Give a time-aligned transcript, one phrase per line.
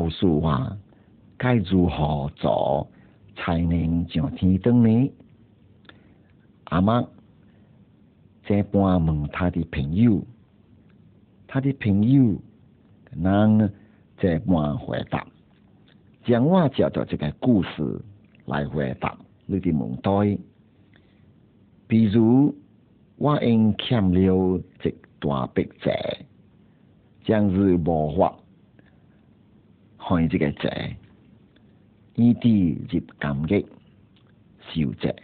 [0.00, 0.78] 告诉我
[1.36, 2.88] 该如何做
[3.36, 5.12] 才能上天堂呢？
[6.64, 7.06] 阿妈
[8.46, 10.24] 这般问他的朋友，
[11.46, 12.34] 他的朋友
[13.14, 13.70] 能
[14.16, 15.26] 这般回答，
[16.24, 18.00] 将我叫做这个故事
[18.46, 20.40] 来回答你的问题。
[21.86, 22.54] 比如，
[23.16, 26.24] 我因欠了一大笔债，
[27.22, 28.34] 将是无法
[30.10, 30.96] 还这个债，
[32.16, 32.48] 以致
[32.90, 33.66] 入监狱
[34.72, 35.14] 受债。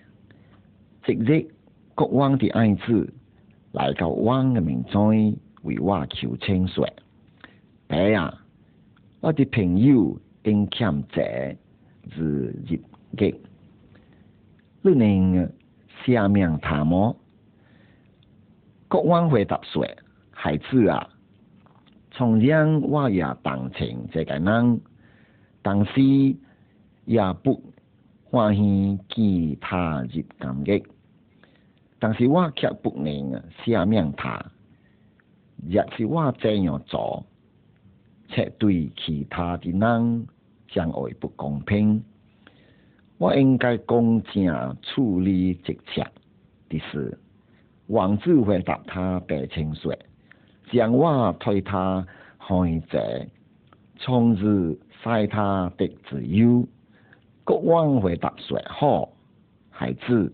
[1.05, 1.45] 即日
[1.97, 3.13] 国王的爱子
[3.73, 6.89] 来到王的面前为我求清说
[7.89, 8.45] ：“爸啊，
[9.19, 11.57] 我的朋友因欠债
[12.15, 12.79] 是入
[13.19, 13.35] 狱，
[14.83, 15.53] 你能？”
[16.05, 17.17] 下命他么？
[18.87, 19.85] 国王回答说
[20.31, 21.09] ：“孩子啊，
[22.17, 24.81] 从前我也同情这个人，
[25.61, 26.01] 但是
[27.05, 27.63] 也不
[28.25, 30.83] 欢喜其他入感激，
[31.99, 34.43] 但是我却不能下面他，
[35.69, 37.23] 若是我这样做，
[38.29, 40.27] 却对其他的人
[40.69, 42.03] 将会不公平。”
[43.19, 46.07] 我应该公正处理这切
[46.71, 47.19] 的事。
[47.89, 49.95] 王子回答他白清说
[50.71, 52.07] ：“将我推他
[52.39, 53.27] 害者，
[53.97, 56.67] 从此使他的自由。”
[57.45, 59.09] 国王回答说：“好，
[59.71, 60.33] 孩子，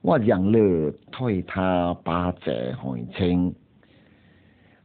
[0.00, 3.54] 我让你推他把这还清，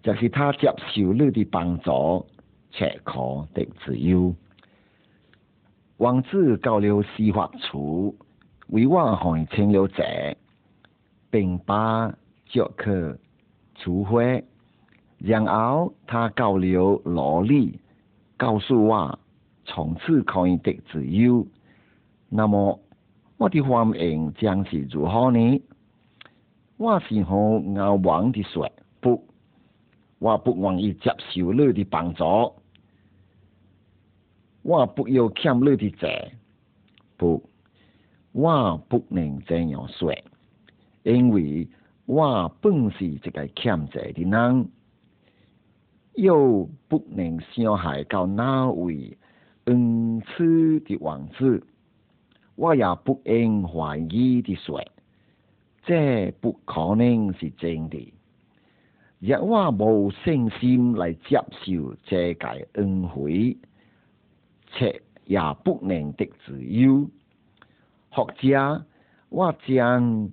[0.03, 2.25] 就是他接受你的帮助，
[2.71, 4.35] 且可得自由。”
[5.97, 8.15] 王子到了司法处，
[8.67, 10.35] 为我还清了债，
[11.31, 12.13] 并把
[12.45, 13.17] 脚客
[13.75, 14.43] 处回。
[15.23, 17.79] 然后他告了罗里，
[18.35, 19.17] 告诉我
[19.63, 21.47] 从此可以得自由。
[22.27, 22.77] 那么
[23.37, 25.61] 我的反应将是如何呢？
[26.75, 28.69] 我是和阿王的说
[28.99, 29.25] 不，
[30.19, 32.25] 我不愿意接受你的帮助。
[34.61, 36.33] 我不要欠你的债，
[37.15, 37.41] 不，
[38.33, 40.13] 我不能这样说，
[41.03, 41.65] 因为
[42.05, 44.67] 我本是一个欠债的人，
[46.15, 49.17] 又不能伤害到那位
[49.65, 51.63] 恩赐的王子，
[52.55, 54.83] 我也不应怀疑的说，
[55.83, 58.13] 这不可能是真的，
[59.19, 63.57] 若我无信心来接受这个恩惠。
[64.75, 67.07] 且也不能得自由。
[68.09, 68.83] 或者，
[69.29, 70.31] 我将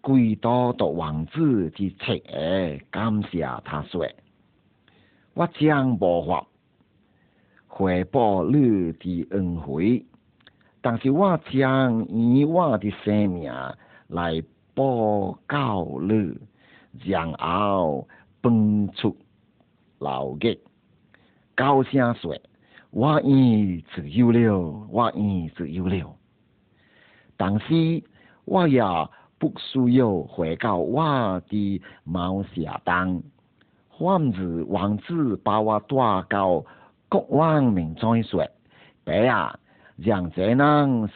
[0.00, 4.04] 归多到王子的侧耳感谢他说
[5.34, 6.46] ：“我将无法
[7.66, 10.04] 回报你的恩惠，
[10.80, 13.52] 但是我将以我的生命
[14.08, 14.42] 来
[14.74, 16.38] 报告你，
[17.04, 18.06] 然后
[18.40, 19.16] 奔出
[19.98, 20.58] 牢狱，
[21.54, 22.36] 高声说。”
[22.92, 26.16] 我已自由了，我已自由了。
[27.36, 28.02] 但是
[28.44, 28.82] 我也
[29.38, 33.22] 不需要回到我的猫下当，
[34.00, 35.96] 王子王子把我带
[36.28, 36.64] 到
[37.08, 38.44] 国王面前说
[39.04, 39.58] ：“爸啊，
[39.96, 40.58] 让这人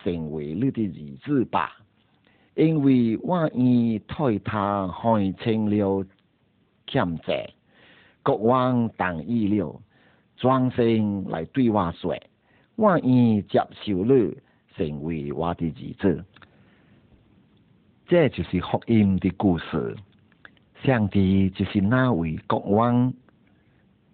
[0.02, 1.72] 成为你的儿子吧，
[2.54, 6.04] 因为我已替他还清了
[6.86, 7.48] 欠债。”
[8.22, 9.80] 国王同意了。
[10.36, 12.14] 转身来对我说
[12.74, 14.36] ：“我已接受你
[14.76, 16.24] 成为我的儿子。”
[18.06, 19.96] 这就是福音的故事。
[20.84, 23.12] 上帝就是那位国王，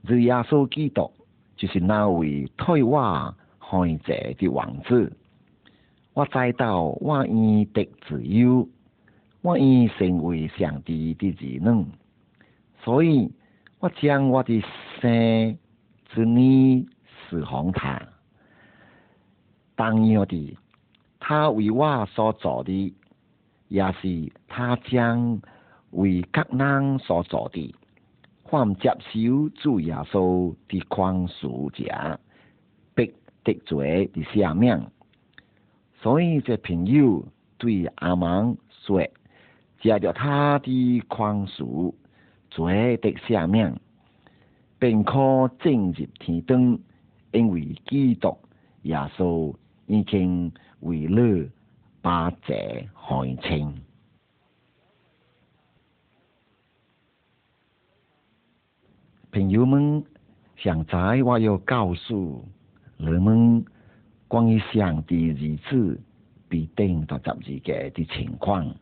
[0.07, 1.11] 日耶稣基督
[1.57, 5.13] 就是那位退我害者的王子。
[6.15, 8.69] 我知道我已得自由，
[9.43, 11.87] 我已成为上帝的子女，
[12.85, 13.31] 所以
[13.81, 14.63] 我将我的
[15.01, 15.59] 生。
[16.13, 16.89] 是你
[17.29, 18.03] 是红他，
[19.77, 20.59] 当样的，
[21.21, 22.93] 他为我所做的，
[23.69, 25.41] 也是他将
[25.91, 27.75] 为各人所做的。
[28.45, 32.19] 凡接受主耶稣的宽恕者，
[32.97, 33.15] 必
[33.45, 34.85] 得罪的赦免。
[36.03, 37.25] 所以这朋友
[37.59, 39.09] 对阿芒说：，
[39.81, 41.95] 借着他的宽恕，
[42.51, 43.79] 罪的赦免，
[44.81, 46.79] 便可进入天堂，
[47.31, 48.37] 因为基督
[48.83, 49.55] 耶稣
[49.87, 50.51] 已经
[50.81, 51.49] 为了
[52.03, 52.55] 把这
[52.95, 53.73] 害清。
[59.33, 60.03] 朋友们，
[60.57, 62.45] 现在我要告诉
[62.97, 63.65] 你们
[64.27, 66.01] 关于上帝日子
[66.49, 68.75] 必定到十二个的情况。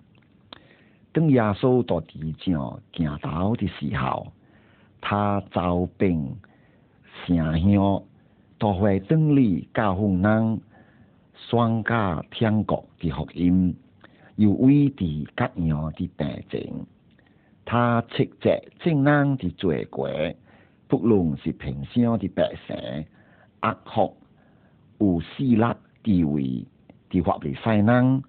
[1.12, 4.32] 当耶稣到地上行道的时候，
[5.02, 6.34] 他招兵
[7.26, 8.02] 城乡
[8.58, 10.60] 都会等你教训人
[11.34, 13.76] 宣告天国的福音，
[14.36, 16.86] 有为地各样的病症。
[17.70, 20.08] 他斥责正人的罪过，
[20.86, 23.04] 不论是平常的百姓、
[23.60, 24.16] 恶福、
[24.96, 25.64] 有势力
[26.02, 26.66] 地位
[27.10, 28.22] 的法律犯人，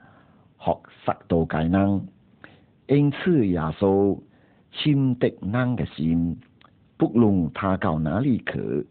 [0.58, 2.02] 或杀道界人。
[2.88, 4.20] 因此，耶稣
[4.74, 6.38] 亲得人的心，
[6.98, 8.86] 不论他到哪里去，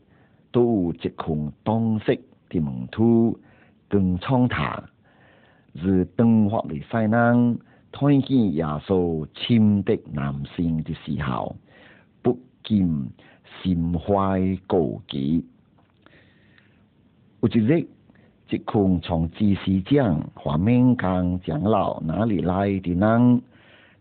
[0.51, 2.19] 都有一群当识
[2.49, 3.39] 的门徒
[3.87, 4.83] 跟从他，
[5.75, 7.59] 是当法律犯人。
[7.91, 11.57] 看见耶稣亲的男性的时候，
[12.23, 13.11] 不禁
[13.63, 15.45] 心怀高举。
[17.41, 17.81] 有一日，
[18.51, 23.43] 一群从知识长、画面刚长老哪里来的人，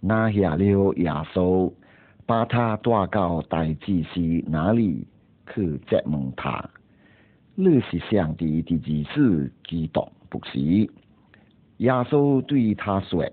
[0.02, 0.64] 拿下了
[0.96, 1.72] 耶稣，
[2.26, 5.08] 把他带到大祭司那里
[5.54, 6.70] 去责问他：
[7.56, 10.60] 你是上帝的儿子基督，不是？
[11.78, 13.26] 耶稣对他说。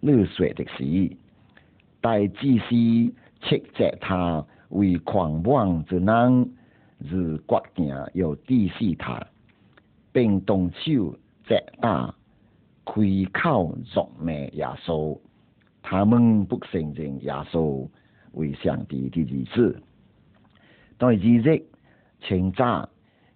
[0.00, 1.16] 你说的是，
[2.00, 6.50] 大祭司斥责他为狂妄之人，
[7.06, 9.26] 是决定要抵死他，
[10.10, 11.14] 并动手
[11.46, 12.14] 责打、
[12.86, 12.94] 开
[13.32, 15.18] 口辱骂耶稣。
[15.82, 17.86] 他们不承认耶稣
[18.32, 19.82] 为上帝的儿子。
[20.96, 21.62] 但是日
[22.22, 22.88] 清早，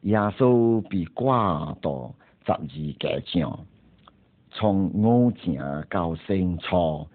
[0.02, 2.14] 耶稣被挂到
[2.46, 2.67] 十二
[2.99, 3.67] 架上。
[4.56, 5.61] 从午前
[5.91, 7.09] 到清初，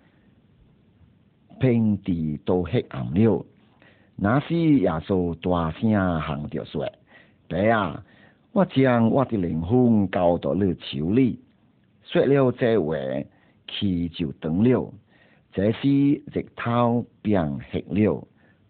[1.57, 3.45] 平地都黑暗了。
[4.17, 6.85] 那时耶稣大声喊着说
[7.47, 8.03] ：“爸啊，
[8.51, 11.39] 我将我的灵魂交到你手里。”
[12.03, 12.93] 说了这话，
[13.69, 14.93] 气就断了。
[15.53, 18.27] 这时日头变黑了，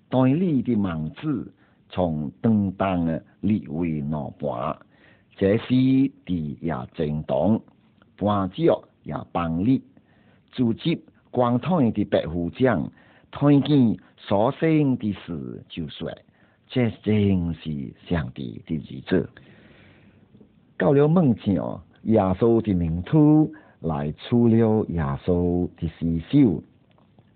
[0.09, 1.51] 袋里的芒子
[1.89, 4.77] 从灯灯裂为两半。
[5.35, 5.69] 这时
[6.23, 7.59] 地也震动。
[8.19, 9.81] 半脚也帮力，
[10.51, 10.99] 组织
[11.31, 12.91] 光彩的白虎将，
[13.31, 16.11] 看见所生的事就说：
[16.67, 19.29] 这正是上帝的日子。
[20.77, 21.55] 到了梦前，
[22.03, 23.51] 耶稣的名徒
[23.81, 26.63] 来除了耶稣的尸首，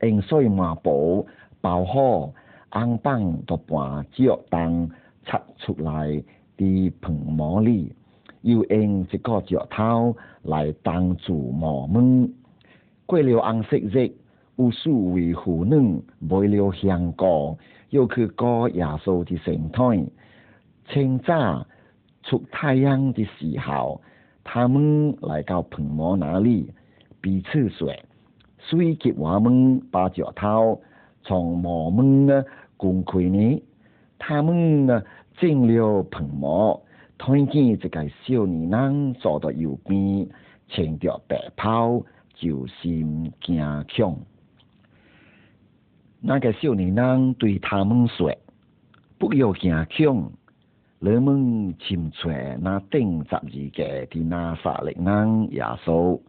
[0.02, 1.28] 用水抹布
[1.62, 2.34] 包好，
[2.70, 4.90] 安放到半脚当
[5.26, 6.24] 插出来
[6.58, 7.94] 的盆膜里。
[8.44, 12.32] 又用一个石头来当做木门，
[13.06, 14.12] 过了红色日，
[14.58, 17.58] 有数位妇女买了香膏，
[17.90, 20.06] 又去过耶稣的神台。
[20.90, 21.66] 清早
[22.24, 24.02] 出太阳的时候，
[24.44, 26.70] 他们来到盆膜那里，
[27.22, 27.90] 彼此说
[28.60, 30.82] ：“水给我们把石头
[31.24, 32.44] 从木门呢
[32.76, 33.64] 公开呢？”
[34.20, 35.02] 他们呢
[35.40, 36.82] 进了盆膜。
[37.26, 40.28] 看见一个少年人坐到右边，
[40.68, 42.04] 穿着白袍，
[42.34, 43.64] 就心惊
[43.96, 44.20] 恐。
[46.20, 48.30] 那个少年人对他们说
[49.18, 50.34] ：“不要惊恐，
[51.00, 52.28] 你们请出
[52.60, 56.20] 那顶十二个的那撒勒人耶稣，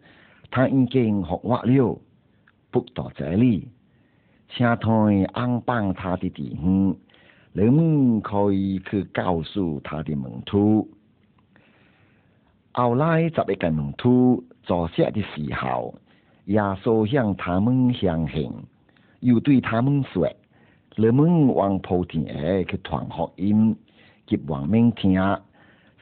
[0.48, 1.98] 他已经复活了，
[2.70, 3.66] 不到这里，
[4.48, 6.94] 请他安放他的地方。”
[7.54, 10.88] 人们可以去告诉他的门徒。
[12.72, 15.94] 后来十一个门徒坐下的时候，
[16.46, 18.50] 耶稣向他们相信，
[19.20, 20.28] 又对他们说
[20.98, 23.76] ：“你们往普天下去传福音，
[24.26, 25.14] 给王明听，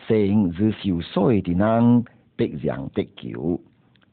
[0.08, 2.04] 信是受水的人
[2.34, 3.60] 必然得救，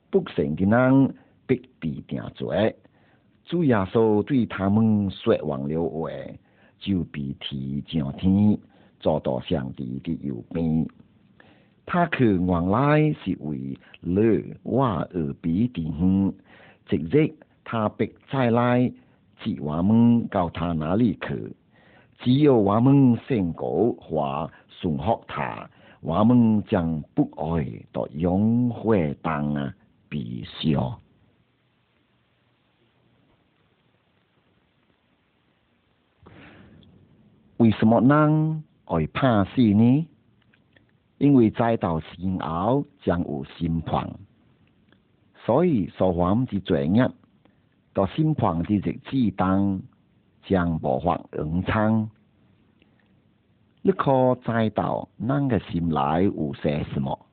[0.09, 1.15] 不信的人
[1.47, 2.75] 必被定罪。”
[3.47, 6.09] 主耶稣对他们说完了话。
[6.79, 8.57] 就被提上天，
[8.99, 10.87] 坐到上帝的右边。
[11.85, 16.33] 他去原来是为了我而比弟兄，
[16.87, 17.33] 即日
[17.63, 18.91] 他必再来
[19.43, 21.55] 接我们到他那里去。
[22.19, 25.69] 只有我们信过话顺服他，
[26.01, 29.73] 我们将不爱到永会当啊
[30.09, 30.99] 必笑。
[37.59, 40.07] 为什么人会怕死呢？
[41.17, 42.05] 因为再到死
[42.39, 44.09] 后将有心狂，
[45.43, 47.11] 所以所犯的罪孽
[47.93, 49.81] 到审判的日子当
[50.43, 52.09] 将无法隐藏。
[53.81, 57.25] 你可知道咱个心内有些什么？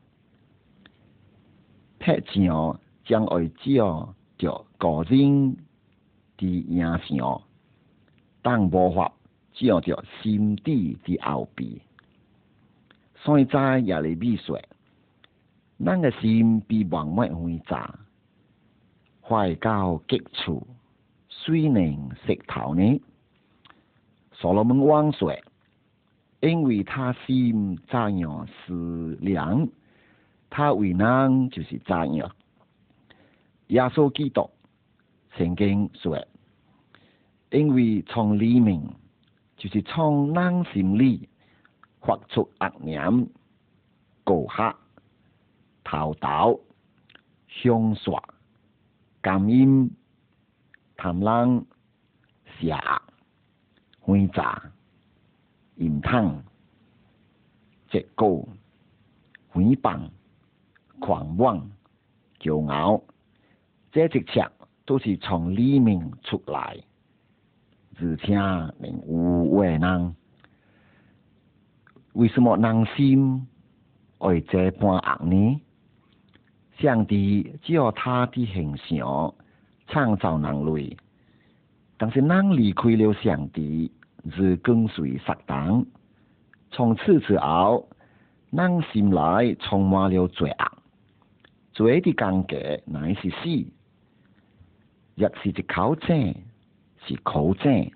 [1.99, 5.57] 撇将将会照着个人
[6.37, 7.41] 的影像，
[8.43, 9.13] 但无法
[9.57, 11.69] 照着心底的后边。
[13.17, 14.61] 所以在耶利米说，
[15.85, 17.99] 咱个心比万物会杂，
[19.21, 20.67] 坏到极处，
[21.29, 23.01] 水能石头呢？
[24.33, 25.35] 所罗门王说。
[26.41, 29.67] 因为他心怎样思量，
[30.51, 32.31] 他为难就是怎样。
[33.69, 34.49] 耶稣基督
[35.35, 36.25] 曾经说
[37.51, 38.81] ：“因为从里面
[39.57, 41.29] 就是从人心里
[42.01, 43.29] 发出恶念、
[44.25, 44.75] 告黑、
[45.85, 46.59] 偷盗、
[47.49, 48.13] 凶杀、
[49.21, 49.91] 感应、
[50.97, 51.65] 贪婪、
[52.59, 53.03] 邪恶、
[54.05, 54.63] 诡诈。”
[55.79, 56.43] 淫荡、
[57.91, 58.49] 结构、
[59.53, 60.09] 诽谤、
[60.99, 61.71] 狂妄、
[62.41, 63.03] 骄傲，
[63.93, 64.51] 这一切
[64.87, 66.83] 都是从里面出来，
[68.01, 68.35] 而且
[68.81, 70.15] 令无为人。
[72.13, 73.47] 为什么人心
[74.19, 75.61] 会这般恶呢？
[76.79, 79.35] 上帝只有他的形象
[79.87, 80.97] 创造人类，
[81.97, 83.91] 但是人离开了上帝。
[84.33, 85.87] 是跟随撒旦，
[86.73, 87.89] 从此之后，
[88.51, 90.79] 人心内充满了罪恶，
[91.73, 93.49] 罪的感觉乃是死，
[95.15, 96.35] 也是一口井，
[97.07, 97.93] 是苦井，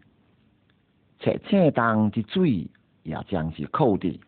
[1.18, 2.70] 且正当的罪
[3.02, 4.20] 也将是苦的，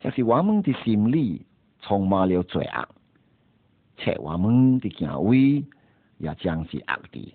[0.00, 1.46] 就是我们的心里
[1.80, 2.88] 充满了罪恶，
[3.96, 5.64] 且我们的行为
[6.18, 7.34] 也将是恶的。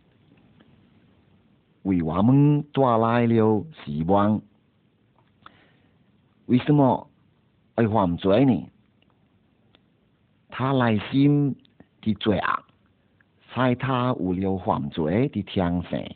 [1.84, 4.42] 为我们带来了希望。
[6.46, 7.10] 为什么
[7.76, 8.70] 会犯罪呢？
[10.50, 11.56] 他内心
[12.02, 12.64] 的罪恶，
[13.54, 16.16] 使他有了犯罪的天性。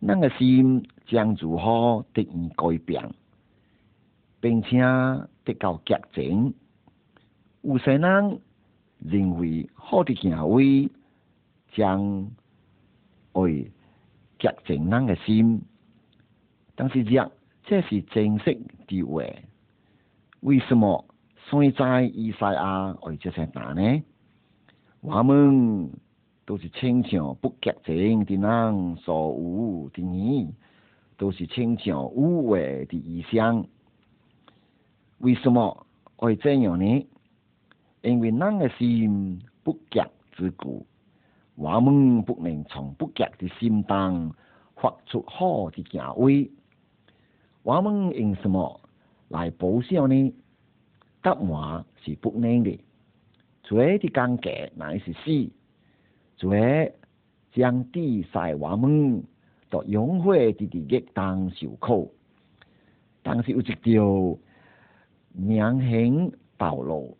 [0.00, 3.14] 那个心将如何得以改变，
[4.40, 4.80] 并且
[5.44, 6.52] 得到洁净？
[7.62, 8.40] 有些人
[8.98, 10.90] 认为好的行为
[11.72, 12.28] 将
[13.32, 13.70] 会。
[14.42, 15.60] 洁净咱个心，
[16.74, 17.30] 但是若
[17.62, 19.22] 这是正式的话，
[20.40, 21.04] 为什么
[21.50, 24.02] 现在以赛亚会这些答呢？
[25.02, 25.90] 我们
[26.44, 30.52] 都是亲像不洁净的人所有的你，
[31.16, 33.64] 都是亲像污秽的意象。
[35.18, 37.06] 为什么会这样呢？
[38.02, 40.86] 因为人嘅心不洁之故。
[41.56, 44.34] 我们不能从不洁的心当
[44.76, 46.50] 发出好的行为，
[47.62, 48.80] 我们用什么
[49.28, 50.32] 来报销呢？
[51.20, 52.80] 答案是不能的。
[53.62, 55.50] 罪的感觉乃是死，
[56.40, 56.92] 罪
[57.52, 59.22] 将地使我们
[59.68, 62.12] 到永恒的地狱当受苦。
[63.22, 64.38] 但是有一条
[65.32, 67.16] 明显道路，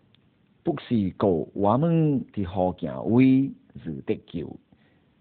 [0.63, 3.51] 不是告我们的好行为。
[3.85, 4.51] 是得救，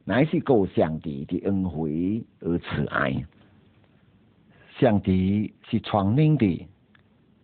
[0.05, 3.15] 乃是靠上帝的恩惠而慈爱。
[4.79, 6.67] 上帝是全能的，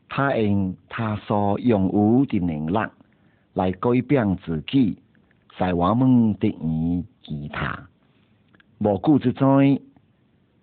[0.09, 2.89] 他用他所拥有的能力
[3.53, 4.97] 来改变自己，
[5.57, 7.87] 在我们得以其他。
[8.79, 9.81] 无故之在，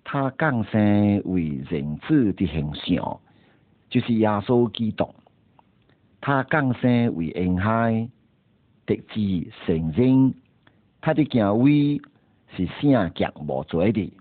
[0.05, 3.21] 他降生为人子的形象，
[3.89, 5.09] 就是耶稣基督。
[6.21, 8.09] 他降生为婴孩。
[8.85, 10.35] 得知承认
[11.01, 12.03] 他的行为
[12.57, 14.13] 是圣洁无罪的，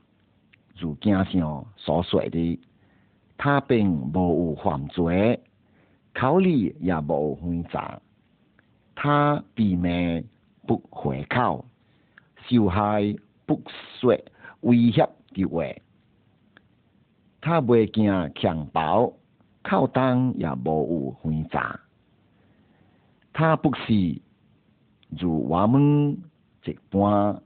[0.77, 2.59] 如经上所说的，
[3.39, 5.39] 他并无有犯罪，
[6.13, 7.99] 口里也无虚诈，
[8.93, 10.23] 他避免
[10.67, 11.65] 不回口，
[12.47, 13.15] 受害
[13.45, 13.61] 不
[13.99, 14.17] 说
[14.61, 15.63] 威胁的话，
[17.41, 19.13] 他未惊强暴，
[19.63, 21.79] 口当也无有虚诈，
[23.33, 24.21] 他不是。
[25.19, 26.17] 如我们
[26.63, 27.41] 一般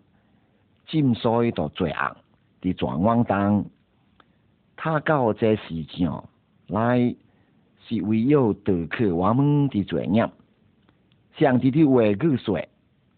[0.86, 2.17] 浸水到罪恶
[2.62, 3.65] 的状况当，
[4.75, 6.29] 他到这世上
[6.67, 7.15] 来
[7.88, 10.29] 是为了得去我们的罪孽。
[11.38, 12.60] 上帝的话语说：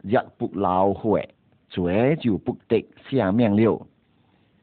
[0.07, 1.29] 若不劳悔，
[1.69, 3.87] 罪就不得赦免了。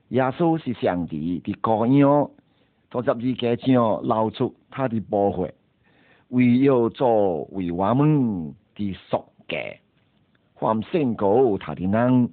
[0.08, 2.30] 耶稣是上帝的羔羊，
[2.90, 5.54] 他十字架上流出他的宝血，
[6.28, 9.24] 为了做为我们的赎。
[9.46, 9.76] 嘅，
[10.54, 12.30] 凡信告他的人，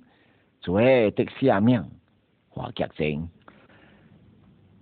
[0.61, 1.83] 做得赦免
[2.47, 3.27] 或洁净。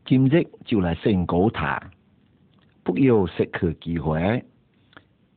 [0.05, 1.81] 今日就来宣告他，
[2.83, 4.45] 不要失去机会，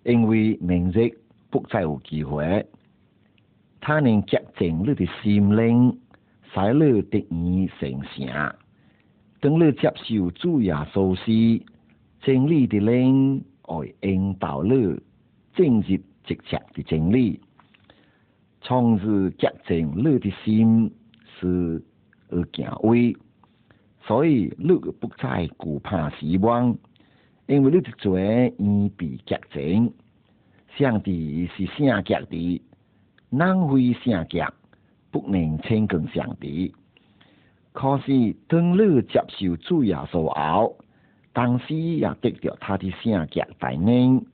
[0.05, 1.19] 因为明日
[1.49, 2.67] 不再有机会。
[3.85, 5.99] 他能洁净你的心灵，
[6.55, 8.55] 使你得以成圣。
[9.41, 11.61] 等你接受主耶稣时，
[12.21, 15.01] 真理的灵会引导你
[15.57, 15.83] 进入
[16.23, 17.41] 直接的真理，
[18.61, 20.89] 从此洁净你的心
[21.41, 21.83] 是
[22.29, 23.17] 而行为。
[24.07, 24.69] 所以你
[25.01, 26.77] 不再惧怕死亡，
[27.49, 29.93] 因为你的罪已被洁净。
[30.77, 32.63] 上帝是圣洁的，
[33.33, 34.47] 人非圣洁
[35.11, 36.73] 不能亲近上帝。
[37.73, 40.77] 可是当你接受主耶稣后，
[41.33, 44.25] 当时也得到他的圣洁大恩，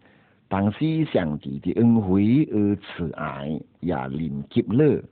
[0.49, 5.02] 当时上帝的恩惠与慈爱也临及了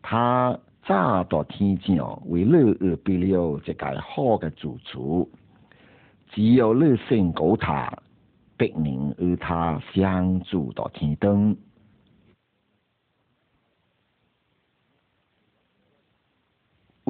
[0.00, 0.58] 他。
[0.82, 5.30] 早到天上为你而备了一个好的住处，
[6.30, 7.92] 只有你信告他，
[8.56, 11.54] 必能与他相助到天灯。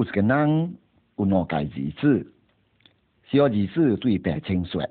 [0.01, 0.75] 有一个人
[1.15, 2.33] 有两个儿子，
[3.29, 4.81] 小儿子对白青说：“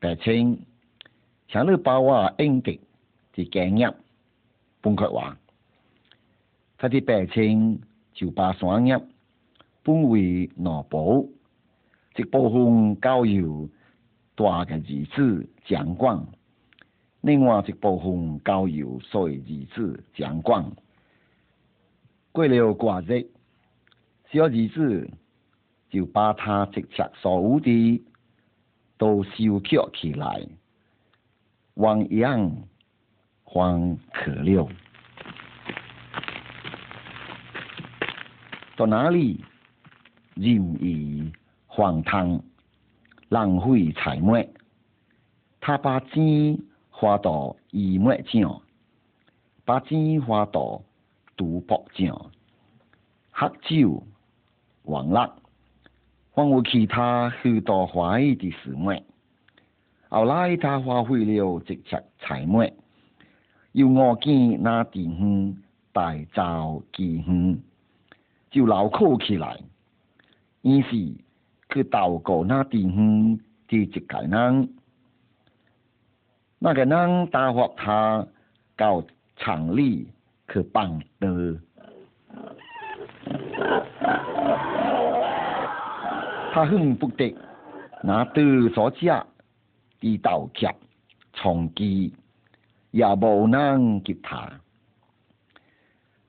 [0.00, 0.60] 白青，
[1.46, 2.80] 请你把我应得
[3.32, 3.94] 的经验，
[4.80, 5.38] 崩开话。”
[6.78, 7.80] 他的白青
[8.12, 9.00] 就把双叶
[9.84, 11.32] 分为两部，
[12.16, 13.68] 一部分交由
[14.34, 16.26] 大嘅儿子掌管，
[17.20, 20.68] 另外一部分交由小儿子掌管。
[22.32, 23.24] 过了寡日，
[24.30, 25.10] 小儿子
[25.88, 28.04] 就把他直接所有的
[28.98, 30.46] 都收拾起来，
[31.74, 32.54] 汪洋
[33.42, 34.68] 还可了。
[38.76, 39.42] 到哪里
[40.34, 41.32] 任意
[41.66, 42.38] 荒唐，
[43.30, 44.36] 浪费财物。
[45.58, 46.58] 他把钱
[46.90, 48.62] 花到医药上，
[49.64, 50.82] 把钱花到
[51.34, 52.30] 赌博上，
[53.30, 54.06] 喝酒
[54.88, 55.30] 玩乐，
[56.32, 58.90] 还有其他许多怀疑的事物。
[60.08, 62.64] 后来他花费了这些财物，
[63.72, 65.56] 又我见那地方
[65.92, 67.58] 大造基方。
[68.50, 69.60] 就牢靠起来，
[70.62, 70.90] 于是
[71.68, 74.70] 去祷告那地方的一个人，
[76.58, 78.26] 那个人打发他
[78.74, 79.04] 到
[79.36, 80.08] 厂里
[80.50, 81.60] 去办的，
[86.52, 87.34] 他恨不得
[88.02, 88.42] 拿刀
[88.74, 89.24] 所架
[90.00, 90.74] 的刀夹
[91.34, 92.12] 从击，
[92.90, 94.50] 也无能给他。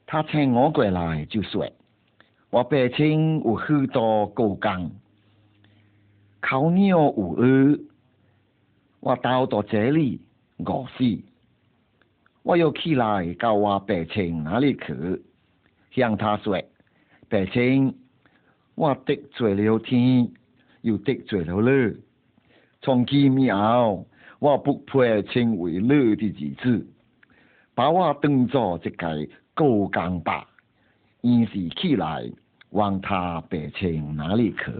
[0.05, 1.67] 他请我过来就说。
[2.51, 4.89] 我白青有许多高岗，
[6.41, 7.79] 口鸟有耳，
[9.01, 10.19] 我到到这里
[10.57, 11.21] 饿死，
[12.41, 15.21] 我又起来到我白青那里去，
[15.91, 16.59] 向他说：
[17.27, 17.95] 白青，
[18.79, 20.31] 我得罪了天，
[20.83, 21.97] 又得罪了你，
[22.81, 24.07] 从今以后，
[24.39, 26.87] 我不配称为你的儿子，
[27.75, 30.47] 把我当作一个高岗吧。
[31.23, 32.23] 于是起来
[32.69, 34.71] 往他白青那里去，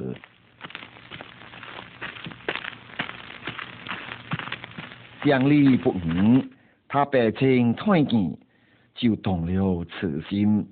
[5.26, 6.50] 乡里不远，
[6.88, 8.38] 他白青看见
[8.96, 10.66] 就动了慈心，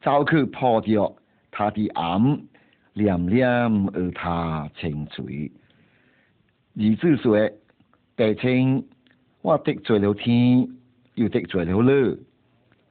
[0.00, 1.16] 走去抱着
[1.56, 2.40] 他的眼，
[2.92, 3.48] 连连
[3.94, 5.50] 而他清嘴。
[6.74, 7.50] 儿子说
[8.14, 8.86] ：“白青，
[9.40, 10.68] 我得罪了天，
[11.14, 12.18] 又得罪了你。”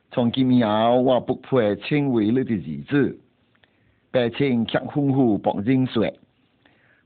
[0.09, 3.19] 从今以后，我不配称为你的儿子。
[4.09, 6.11] 白青却吩咐白人说：“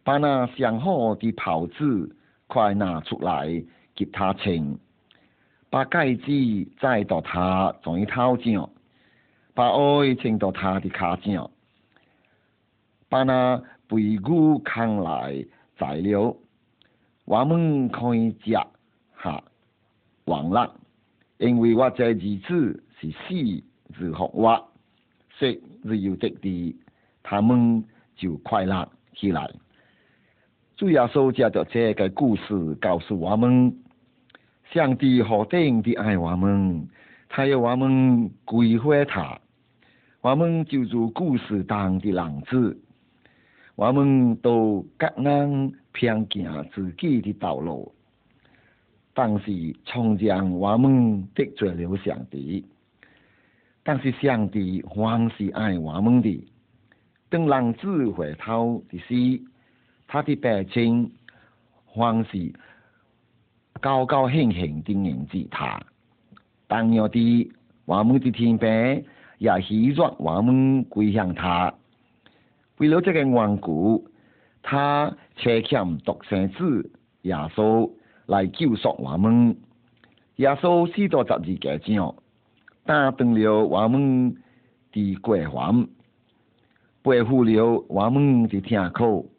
[0.06, 2.16] 把那上好的袍子
[2.48, 3.62] 快拿出来
[3.94, 4.78] 给他穿，
[5.70, 8.70] 把戒指摘到他嘴头上，
[9.60, 11.52] 把爱穿到他的脚上，
[13.10, 15.46] 把那背骨扛来
[15.78, 16.34] 宰了。
[17.26, 18.66] 我们可以吃下
[20.24, 20.74] 完了，
[21.40, 23.64] 因为我这日子。”是死
[23.98, 24.70] 是活活，
[25.38, 26.76] 食是有得的，
[27.22, 27.84] 他们
[28.16, 29.50] 就快乐起来。
[30.78, 33.78] 主耶稣借着这个故事告诉我们：
[34.72, 36.88] 上帝何等的爱我们，
[37.28, 39.38] 他要我们归回他。
[40.22, 42.78] 我们就如故事当的浪子，
[43.76, 47.94] 我们都各人偏行自己的道路，
[49.14, 52.66] 但是从前我们得罪了上帝。
[53.82, 56.46] 但是上帝还是爱我们的，
[57.30, 59.42] 等人子回头的时，
[60.06, 61.10] 他的百姓
[61.86, 62.54] 还是
[63.80, 65.82] 高高兴兴的迎接他。
[66.68, 67.50] 当有的
[67.86, 71.74] 我们的天父也希望我们归向他。
[72.78, 74.08] 为了这个缘故，
[74.62, 76.92] 他差遣独生子
[77.24, 77.90] 耶稣
[78.28, 79.58] 来救赎我们。
[80.36, 82.16] 耶稣死在十字架上，
[82.86, 84.36] 打断了我们
[84.92, 85.88] 的过犯，
[87.02, 89.32] 背负了我们的痛苦。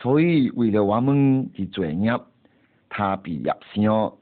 [0.00, 2.18] 所以为了我们的罪孽，
[2.88, 4.12] 他被压伤；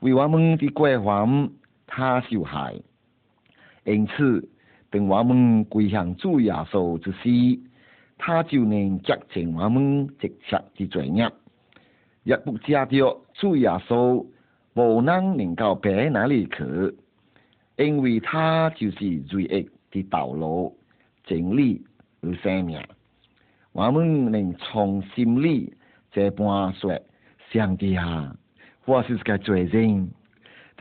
[0.00, 1.50] 为我们的过犯，
[1.86, 2.80] 他受害。
[3.84, 4.48] 因此，
[4.90, 7.58] 等我们归向主耶稣之时，
[8.18, 11.28] 他就能接近我们直接的罪孽。
[12.24, 14.24] 若不加着主耶稣，
[14.74, 16.64] 无能能够白哪里去，
[17.76, 20.76] 因为他就是罪恶的道路、
[21.24, 21.84] 真理
[22.20, 22.80] 与生命。
[23.72, 25.74] 我们能从心里
[26.12, 26.96] 这般说：
[27.50, 28.36] 上帝啊，
[28.84, 30.08] 我是个罪人，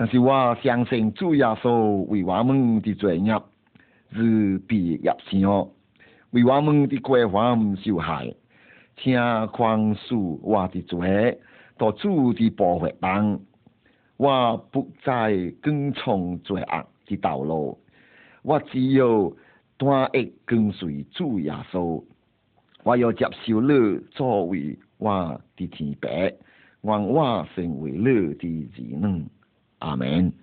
[0.01, 3.39] 但是我相信主耶稣为我们的罪孽
[4.11, 5.69] 是必入生，
[6.31, 8.33] 为我们的过犯受害，
[8.97, 9.13] 请
[9.49, 11.39] 宽恕我的罪，
[11.77, 13.39] 到主的保护帮。
[14.17, 17.77] 我不再跟从罪恶的道路，
[18.41, 19.37] 我只有
[19.77, 22.03] 单一跟随主耶稣。
[22.81, 26.07] 我要接受你作为我的天父，
[26.81, 29.25] 愿我成为你的子女。
[30.03, 30.40] 阿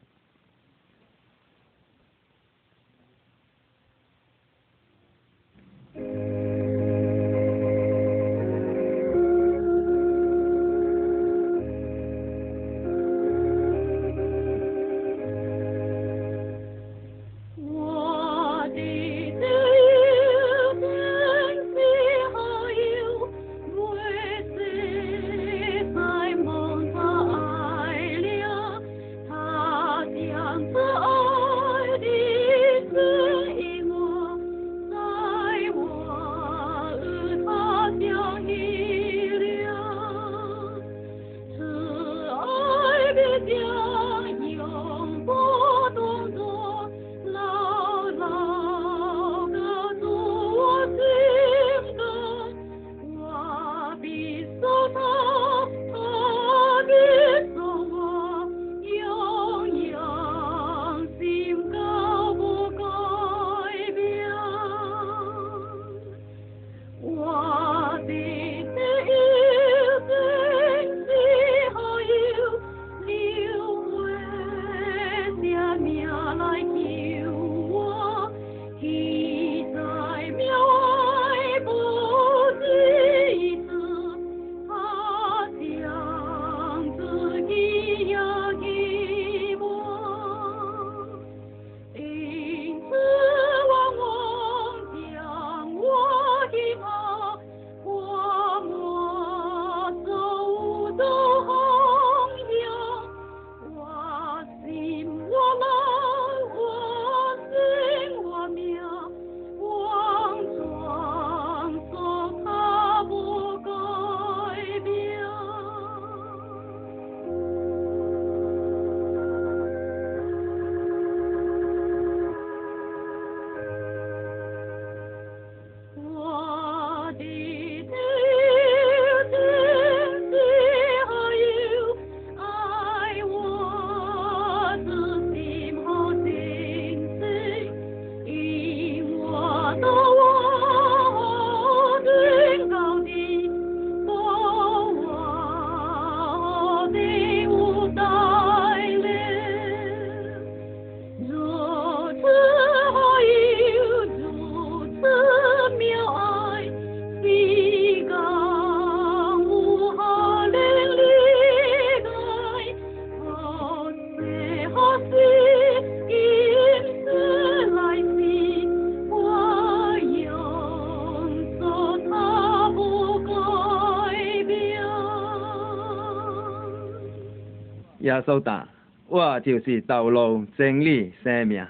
[178.19, 178.67] 耶稣答：
[179.07, 181.65] 我就是道路、真理、生命，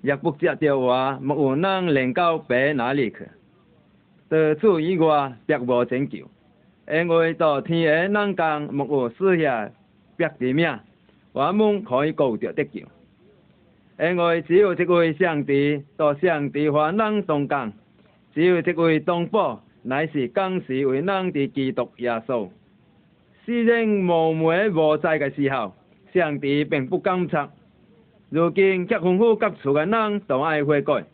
[0.00, 3.18] 若不接着我，没有人能够白哪里去。
[4.30, 6.18] 除此以外，别无拯救。
[6.88, 9.68] 因为到天下人间，没有赐下
[10.16, 10.78] 别的命，
[11.32, 12.82] 我们可以高着得救。
[13.98, 17.72] 因为只有一位上帝，到上帝和人中间，
[18.32, 22.48] 只有一位东宝，乃是更是为人的基督耶稣。
[23.44, 25.74] 世人无媒无在嘅时候，
[26.18, 27.48] 上帝并不监察。
[28.28, 31.04] 如今结婚后各处嘅人都爱悔改，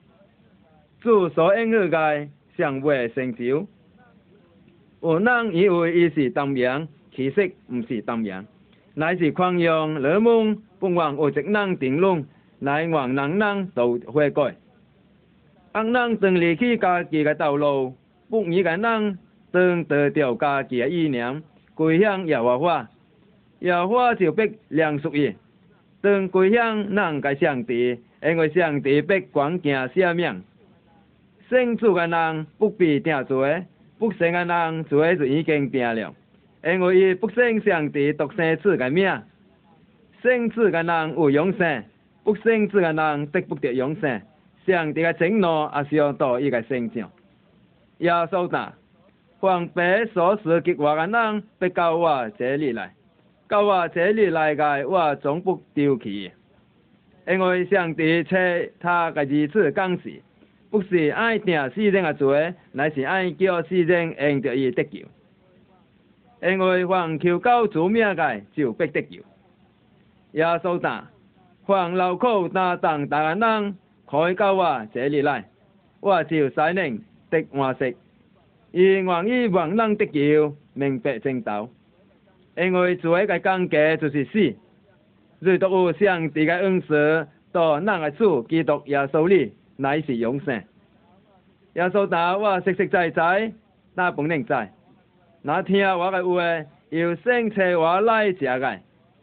[1.00, 3.66] 主所应许嘅尚未成就。
[5.02, 8.46] 有人以为伊是当名，其实毋是当名，
[8.94, 12.24] 乃是宽容乐梦，不枉有一人定论，
[12.58, 14.56] 乃望人人都悔改。
[15.74, 17.94] 人人当离去家己嘅道路，
[18.30, 19.18] 不义嘅人
[19.52, 21.42] 当得到家己嘅意念，
[21.74, 22.88] 归向耶和华，
[23.64, 25.34] 耶和华就必良属伊。
[26.02, 30.44] 当归向人嘅上帝，因为上帝必管行赦命。
[31.48, 33.64] 圣主个人不必定罪，
[33.98, 36.14] 不圣个人罪就已经定了，
[36.62, 39.22] 因为伊不信上帝独生子嘅命。
[40.22, 41.84] 圣子个人有永生，
[42.22, 44.20] 不圣子个人得不得永生。
[44.66, 47.10] 上帝嘅承诺也是要到伊个身上。
[47.98, 48.74] 耶稣答：
[49.40, 52.90] 凡被所事计划个人，必到我这里来；
[53.48, 56.30] 到我这里来嘅，我总不丢弃。
[57.26, 60.20] 因为上帝赐他嘅儿子降世，
[60.70, 65.00] 不是爱定世人的罪，乃是爱叫世人应着伊得救。
[66.42, 69.22] 因为凡求告主命嘅，就必得救。
[70.32, 71.10] 耶稣答：
[71.66, 73.76] 凡劳苦担当大嘅人。
[74.06, 75.48] 可以到我这里来，
[76.00, 77.96] 我就使人的话食，
[78.72, 81.68] 而愿意望人得救，明白正道。
[82.56, 84.54] 因为做一个讲价就是死，
[85.40, 90.62] 如独有上帝嘅恩赐，到那个主基督耶稣里，乃是永生。
[91.74, 93.52] 耶稣答我实实在在，
[93.94, 94.72] 那本能在，
[95.42, 98.78] 那听我嘅话，要生车我来食嘅，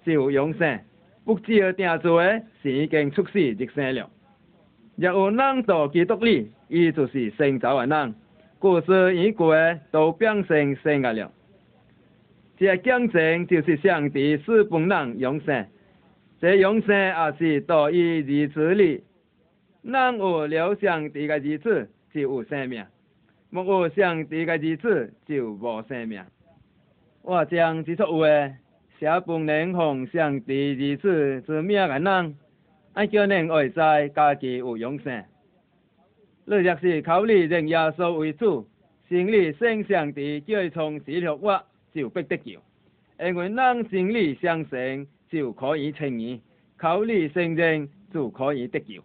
[0.06, 0.80] 就永生。
[1.24, 4.10] 不只要定做嘅，是已经出世即生了。
[4.98, 8.13] 若有人到基督里，伊就是成就的人。
[8.60, 9.56] 故事已过，
[9.89, 11.32] 都变成生个了。
[12.62, 15.65] 这见证就是上帝使本人永生，
[16.39, 19.04] 这永生也是到伊日子里。
[19.82, 22.84] 人有了上帝的日子，就有生命；
[23.50, 26.24] 没有上帝的日子，就无生命。
[27.24, 28.28] 我将这句话
[29.00, 32.36] 写本人奉上帝日子之命的人。
[32.93, 35.24] 爱叫恁爱在家己有永生。
[36.45, 38.67] 你若是考虑认耶稣为主，
[39.10, 42.60] 心里圣上帝就会从死里复活，就必得救。
[43.19, 46.39] 因为人心里相信，就可以称义；
[46.77, 49.04] 口里承认，就可以得救。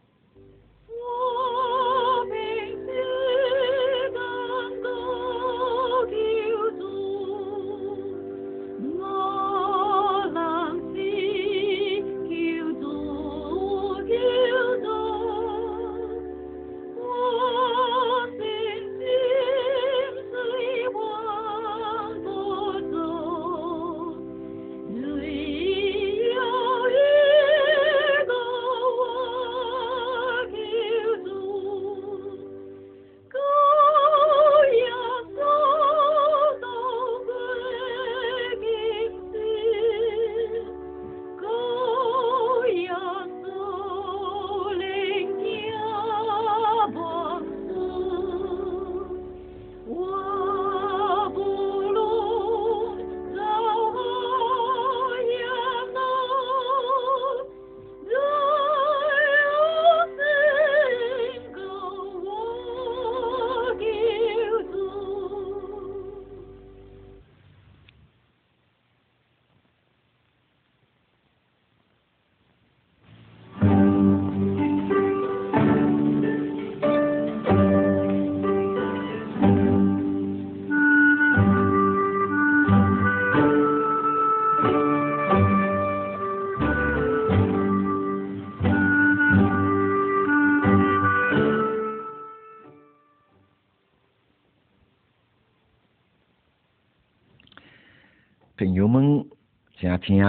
[100.07, 100.23] 听，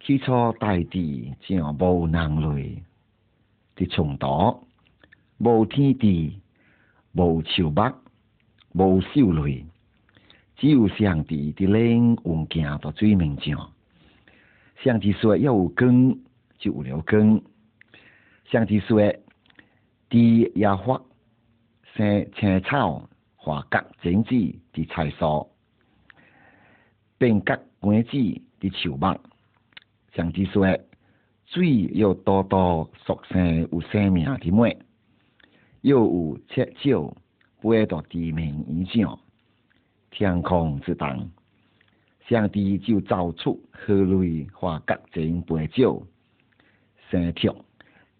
[0.00, 2.82] 起初大地像无人类
[3.74, 4.66] 的冲突，
[5.38, 6.38] 无天地，
[7.14, 7.90] 无树木，
[8.74, 9.64] 无秀类，
[10.58, 13.72] 只有上帝的灵运行到水面上。
[14.84, 16.18] 上帝说要有光，
[16.58, 17.40] 就有了光。
[18.44, 19.00] 上帝说
[20.10, 21.00] 地也发
[21.94, 24.30] 生青草、花甲、种子
[24.74, 25.48] 的菜蔬。
[27.16, 28.10] 变革关子
[28.60, 29.18] 的树木，
[30.14, 30.78] 上帝说：
[31.46, 34.68] 水要多多熟成有生命的末，
[35.80, 37.16] 又有赤少
[37.60, 39.18] 飞到地面以上，
[40.10, 41.30] 天空之东，
[42.28, 46.02] 上帝就造出河雷和各种飞鸟，
[47.10, 47.56] 生跳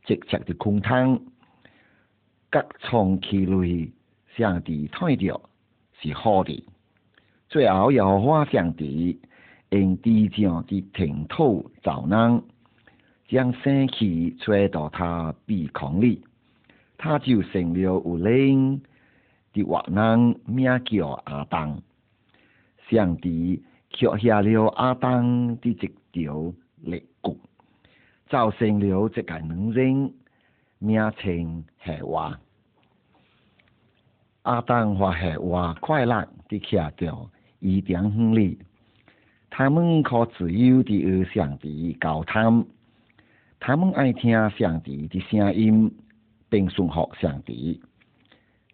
[0.05, 1.21] 直直的空汤，
[2.51, 3.93] 各从其类，
[4.37, 5.41] 上帝睇着
[6.01, 6.65] 是好的。
[7.49, 9.21] 最后又花上帝
[9.71, 12.43] 用地上的尘土造人，
[13.29, 16.23] 将生气吹到他鼻孔里，
[16.99, 18.83] 他就成了有灵
[19.53, 21.81] 的活人，名叫阿当。
[22.89, 26.53] 上帝却下了阿当的一条
[26.83, 27.39] 肋骨，
[28.29, 30.13] 造成了这个女人，
[30.81, 32.39] 名称夏娃。
[34.43, 37.31] 阿当和夏娃快乐的徛着。
[37.63, 38.59] 伊甸园里，
[39.51, 42.65] 他们可自由地与上帝交谈，
[43.59, 45.93] 他们爱听上帝的声音，
[46.49, 47.83] 并顺服上帝。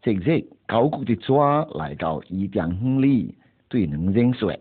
[0.03, 3.35] 即日高古的抓来到伊甸园里，
[3.69, 4.55] 对两人说：“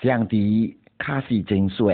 [0.00, 1.90] 上帝开始真说，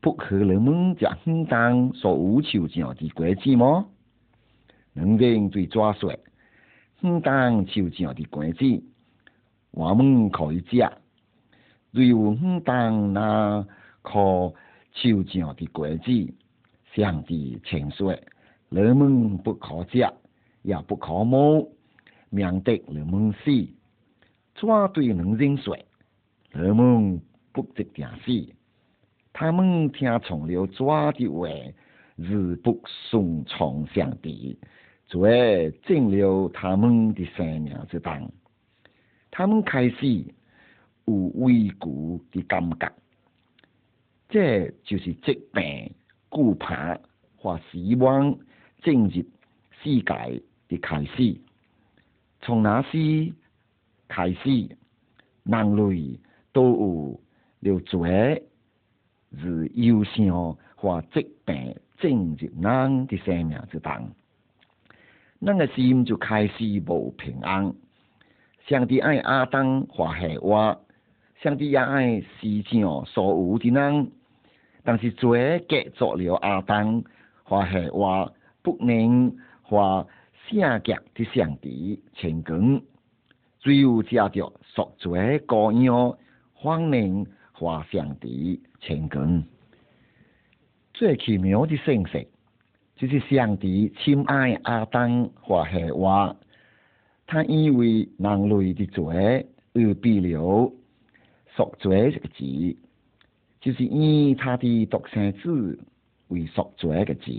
[0.00, 3.90] 不可人们将园当所无求奖的果子么？”
[4.92, 6.14] 两人对抓说
[7.00, 8.84] ：“园当求奖的果子。”
[9.72, 10.78] 我们可以吃，
[11.92, 13.66] 如有唔当那
[14.02, 14.12] 可
[14.92, 16.34] 手上的果子，
[16.94, 18.16] 上帝请说，
[18.68, 20.06] 人们不可食，
[20.62, 21.68] 也不可摸，
[22.28, 23.50] 免得人们死。
[24.54, 25.76] 抓对人人说，
[26.50, 27.20] 人们
[27.52, 28.54] 不直定死。
[29.32, 31.48] 他们听从了抓的话，
[32.18, 34.58] 而不顺从上帝，
[35.06, 38.30] 最进了他们的生命之当。
[39.30, 40.24] 他们开始
[41.10, 42.92] 有畏惧的感觉，
[44.28, 45.92] 这就是疾病、
[46.28, 46.96] 顾怕
[47.36, 48.38] 或死亡
[48.82, 51.36] 进入世界的开始。
[52.40, 53.32] 从那时
[54.08, 54.68] 开始，
[55.42, 56.20] 人类
[56.52, 57.20] 都有
[57.60, 58.42] 了罪，
[59.36, 64.10] 是忧伤或疾病进入人的生命之中，
[65.40, 67.74] 人的心就开始无平安。
[68.66, 70.78] 上帝爱阿当和夏娃，
[71.42, 74.10] 上帝也爱世上所有的人，
[74.84, 77.02] 但是罪隔作了阿当
[77.44, 78.30] 和夏娃
[78.62, 80.06] 不能和
[80.48, 82.82] 圣洁的上帝成功，
[83.60, 86.14] 只有借着赎罪羔羊，
[86.62, 89.42] 方能和上帝成功。
[90.92, 92.28] 最奇妙的信息，
[92.96, 96.36] 就是上帝亲爱阿当和夏娃。
[97.26, 100.70] 他因为人类的罪而被了
[101.56, 102.76] 赎罪这个字，
[103.60, 105.78] 就是以他的独生子
[106.28, 107.30] 为赎罪的字，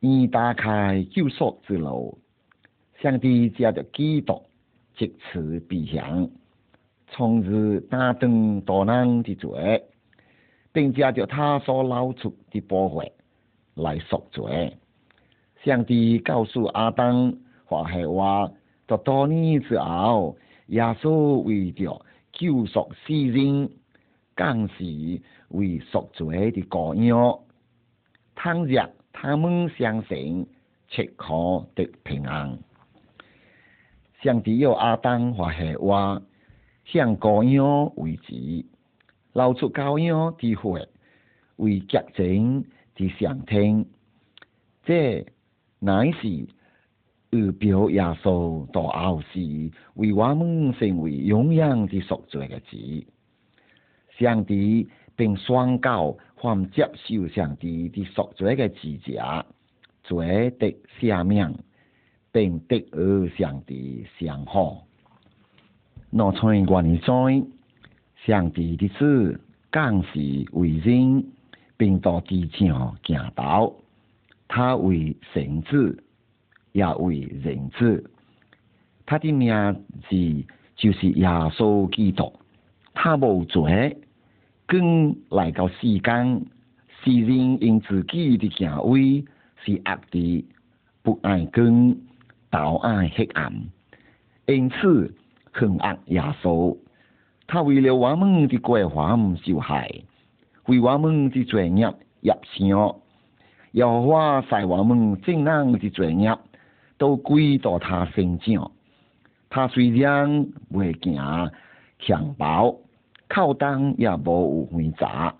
[0.00, 2.18] 以打开救赎之路。
[3.00, 4.42] 上帝借着基督
[4.96, 6.30] 借此避向，
[7.08, 9.84] 从此打断多人的罪，
[10.72, 13.12] 并借着他所捞出的宝血
[13.74, 14.76] 来赎罪。
[15.64, 17.36] 上帝告诉阿当。
[17.68, 18.48] 或系话，
[18.86, 20.36] 到多年之后，
[20.68, 22.00] 耶稣为着
[22.36, 23.70] 救赎世人，
[24.34, 24.84] 更是
[25.48, 27.40] 为赎罪的羔羊。
[28.34, 30.46] 倘若他们相信，
[30.88, 32.58] 切可得平安。
[34.22, 36.20] 上帝要阿当或夏娃
[36.84, 38.64] 向羔羊为止，
[39.32, 40.88] 流出羔羊的血
[41.56, 43.86] 为洁净的象征，
[44.84, 45.26] 这
[45.78, 46.46] 乃是。
[47.30, 53.06] 而表耶稣到后世为我们成为永远的赎罪的子，
[54.18, 59.44] 上帝并宣告凡接受上帝的赎罪的子者，
[60.04, 61.52] 罪得赦免，
[62.30, 64.84] 并得与上帝相好。
[66.10, 67.46] 若从我们在
[68.24, 71.26] 上帝的子更是为人，
[71.76, 73.72] 并到地上行道，
[74.46, 76.02] 他为神子。
[76.76, 78.10] 也为人子，
[79.06, 79.50] 他的名
[80.10, 80.44] 字
[80.76, 82.30] 就是耶稣基督。
[82.92, 83.96] 他无罪，
[84.66, 86.44] 更来到世间，
[87.02, 89.24] 世人因自己的行为
[89.64, 90.44] 是恶的，
[91.02, 91.96] 不爱光，
[92.50, 93.52] 倒爱黑暗，
[94.46, 95.14] 因此
[95.52, 96.76] 恨恶耶稣。
[97.46, 99.90] 他为了我们的过犯受害，
[100.66, 101.86] 为我们的罪孽
[102.20, 102.96] 入生，
[103.72, 106.36] 又化在我们正人的罪孽。
[106.98, 108.70] 都归到他身上。
[109.48, 111.50] 他虽然未行
[111.98, 112.76] 强暴，
[113.28, 115.34] 靠当也无有回杂，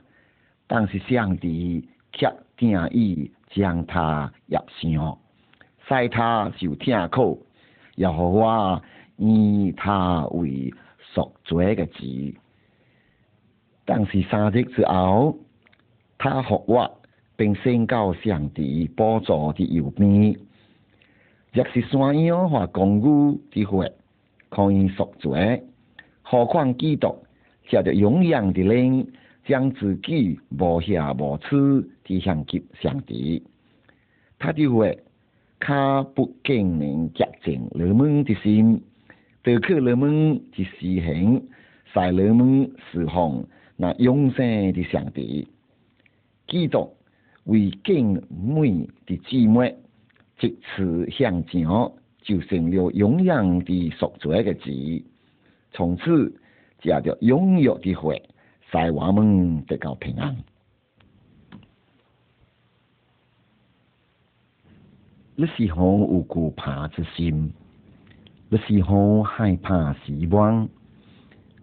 [0.66, 5.18] 但是上帝却定意将他入生，
[5.86, 7.46] 使他受痛苦，
[7.96, 8.82] 耶和我
[9.16, 10.72] 以他为
[11.12, 12.38] 赎罪嘅子。
[13.84, 15.38] 但是三日之后，
[16.18, 16.90] 他复活，
[17.36, 20.36] 并升到上帝宝座的右边，
[21.56, 23.90] 若是山羊或公牛之血
[24.50, 25.62] 可以赎罪，
[26.20, 27.16] 何况基督
[27.66, 29.10] 借着永远的灵，
[29.46, 33.42] 将自己无瑕无疵地向给上帝。
[34.38, 35.02] 他的血，
[35.58, 38.82] 他不仅能洁净人们的心，
[39.42, 41.42] 得去人们的思行，
[41.86, 43.42] 使人们释放
[43.76, 45.48] 那永生的上帝。
[46.48, 46.92] 基督
[47.44, 49.74] 为敬美的姊妹，
[50.38, 51.66] 即此向前，
[52.22, 54.70] 就成了永远的赎罪的子。
[55.72, 56.40] 从此，
[56.80, 58.22] 借着永远的血，
[58.70, 60.36] 使我们得到平安。
[65.36, 67.52] 你是否有惧怕之心？
[68.48, 70.68] 你是否害怕死亡？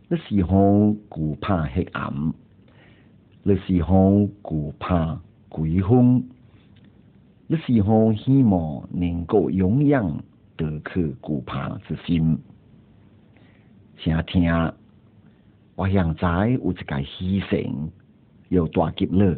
[0.09, 2.33] 你是否惧怕黑暗？
[3.43, 5.19] 你是否惧怕
[5.49, 6.23] 鬼风？
[7.47, 10.01] 你是否希望能够永远
[10.55, 12.37] 得去惧怕之心？
[13.97, 14.73] 请听，
[15.75, 17.89] 我现在有一个牺牲，
[18.49, 19.37] 有大吉乐。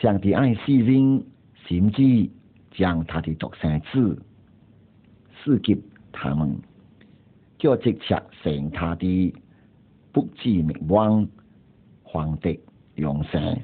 [0.00, 1.24] 上帝爱世人，
[1.66, 2.30] 甚至
[2.70, 4.22] 将他的独生子
[5.36, 5.76] 赐给
[6.12, 6.56] 他们，
[7.58, 9.34] 叫直接成他的
[10.12, 11.26] 不知灭亡、
[12.02, 12.60] 皇帝
[12.96, 13.58] 永生。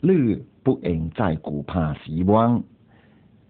[0.00, 2.60] 你不应再惧怕死亡，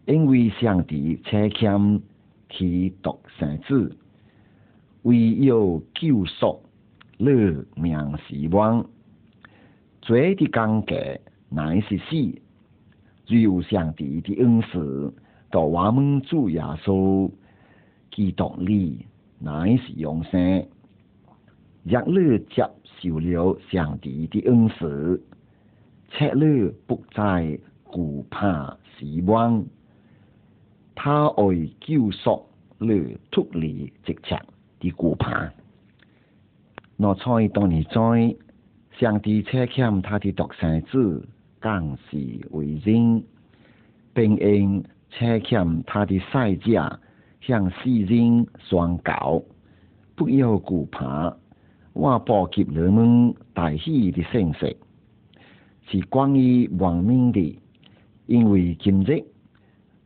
[0.05, 2.03] 因为上帝差遣
[2.51, 3.97] 其独生子，
[5.01, 6.61] 为要救赎
[7.17, 7.27] 你
[7.75, 8.85] 命死亡。
[10.03, 10.95] 罪的降价
[11.49, 12.43] 乃是死。
[13.25, 15.15] 只有上帝的恩赐，
[15.51, 17.31] 到我们主耶稣
[18.11, 19.07] 基督里，
[19.39, 20.67] 乃是永生。
[21.83, 22.69] 若你接
[23.01, 25.23] 受了上帝的恩赐，
[26.17, 27.43] 且你不再
[27.93, 29.65] 惧怕死亡，
[30.95, 31.45] 他爱
[31.81, 32.47] 救赎
[32.79, 34.41] 你脱离直强
[34.81, 35.53] 的惧怕。
[36.97, 38.37] 我猜当你在
[38.99, 41.29] 上帝车欠他的独生子。
[41.59, 42.17] 更是
[42.51, 43.25] 为人，
[44.15, 47.01] 并应车欠他的赛价
[47.41, 49.43] 向世人宣告：
[50.15, 51.35] 不要惧怕，
[51.93, 54.77] 我报给人们大喜的信息，
[55.89, 57.59] 是关于亡命的。
[58.27, 59.23] 因为今日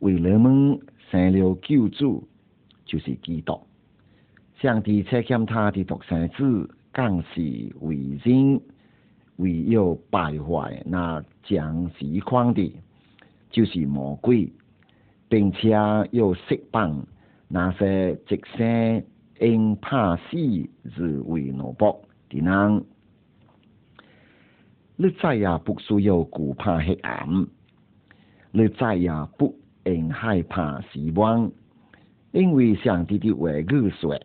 [0.01, 0.79] 为人们
[1.11, 2.29] 生了救主，
[2.85, 3.59] 就是基督。
[4.61, 7.41] 上帝车欠他的独生子，更是
[7.81, 8.61] 为人。
[9.37, 12.71] 为要败坏那将死狂的，
[13.51, 14.53] 就是魔鬼，
[15.31, 17.07] 并且要释放
[17.49, 19.03] 那些直生
[19.41, 20.23] 因怕死
[20.99, 21.97] 而为奴仆
[22.29, 22.85] 的人。
[25.03, 27.27] 你再也不需要惧怕黑暗，
[28.53, 31.51] 你再也不应害怕死亡，
[32.33, 34.21] 因为上帝的话语说：“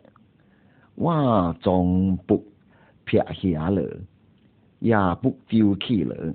[0.94, 2.44] 我从不
[3.06, 3.82] 撇下了。”
[4.78, 6.34] 也不丢弃了，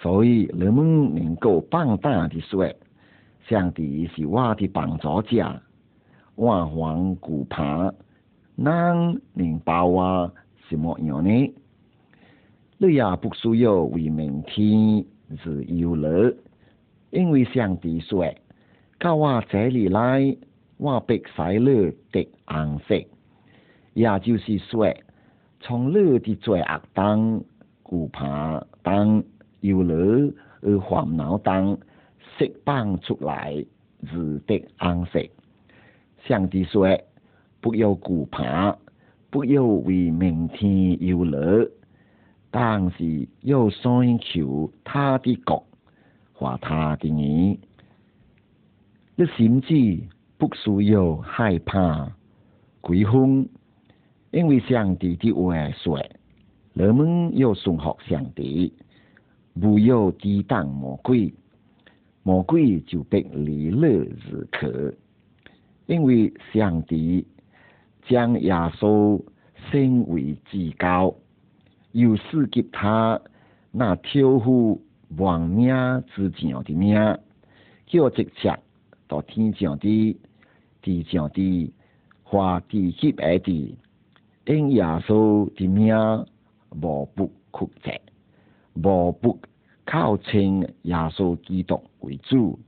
[0.00, 2.72] 所以人们能够放胆的说，
[3.48, 5.60] 上帝是我的帮助者，
[6.36, 7.92] 我还惧怕，
[8.54, 10.32] 人能把我
[10.68, 11.52] 什么样呢？
[12.78, 15.04] 你也不需要为明天
[15.44, 16.36] 而忧虑，
[17.10, 18.24] 因为上帝说，
[18.98, 20.36] 到我这里来，
[20.76, 23.06] 我必使你的安息，
[23.94, 24.94] 也就是说。
[25.60, 27.42] 从你的罪恶当
[27.84, 29.24] 惧怕当
[29.62, 31.76] 忧虑而烦恼当
[32.38, 33.64] 释放出来，
[34.08, 35.28] 自得安息。
[36.28, 36.86] 上帝说：
[37.60, 38.78] 不要惧怕，
[39.30, 41.68] 不要为明天忧虑，
[42.50, 45.64] 但是要寻求他的国
[46.32, 47.58] 和他的义。
[49.16, 50.00] 你甚至
[50.36, 52.12] 不需要害怕
[52.80, 53.48] 鬼风。
[54.30, 55.98] 因为上帝的话说，
[56.74, 58.74] 人们要顺服上帝，
[59.58, 61.32] 不要抵挡魔鬼，
[62.22, 64.96] 魔鬼就被离了而去。
[65.86, 67.26] 因为上帝
[68.06, 69.18] 将耶稣
[69.70, 71.14] 升为至高，
[71.98, 73.20] 又赐给他
[73.72, 74.80] 那超乎
[75.16, 75.74] 万命
[76.14, 76.94] 之上的命，
[77.86, 78.56] 叫直接
[79.08, 80.16] 到天上的、
[80.80, 81.72] 地上的、
[82.22, 83.76] 花地极下的。
[84.46, 85.94] 因耶稣的名
[86.70, 88.00] 无不曲折，
[88.74, 89.38] 无不
[89.84, 92.58] 靠称耶稣基督为主，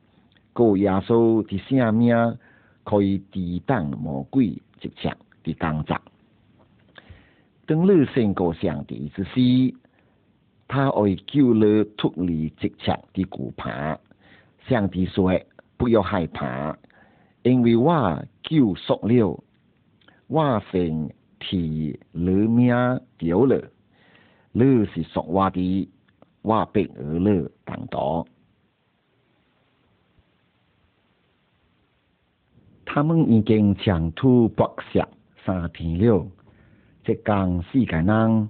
[0.52, 2.36] 故耶稣的性命
[2.82, 5.96] 可以抵挡魔鬼直强的工作。
[7.70, 9.72] 当你胜过上帝之时，
[10.66, 13.96] 他会救你脱离直强的惧怕。
[14.66, 15.40] 上帝说
[15.78, 16.76] ：“不要害怕，
[17.44, 19.40] 因为我救赎了，
[20.26, 22.74] 我先替你命
[23.16, 23.70] 丢了。
[24.50, 25.88] 你是属我的，
[26.42, 28.26] 我必儿你当道。”
[32.84, 35.08] 他们已经长途跋涉
[35.46, 36.26] 三天了，
[37.10, 38.48] 即讲世界人，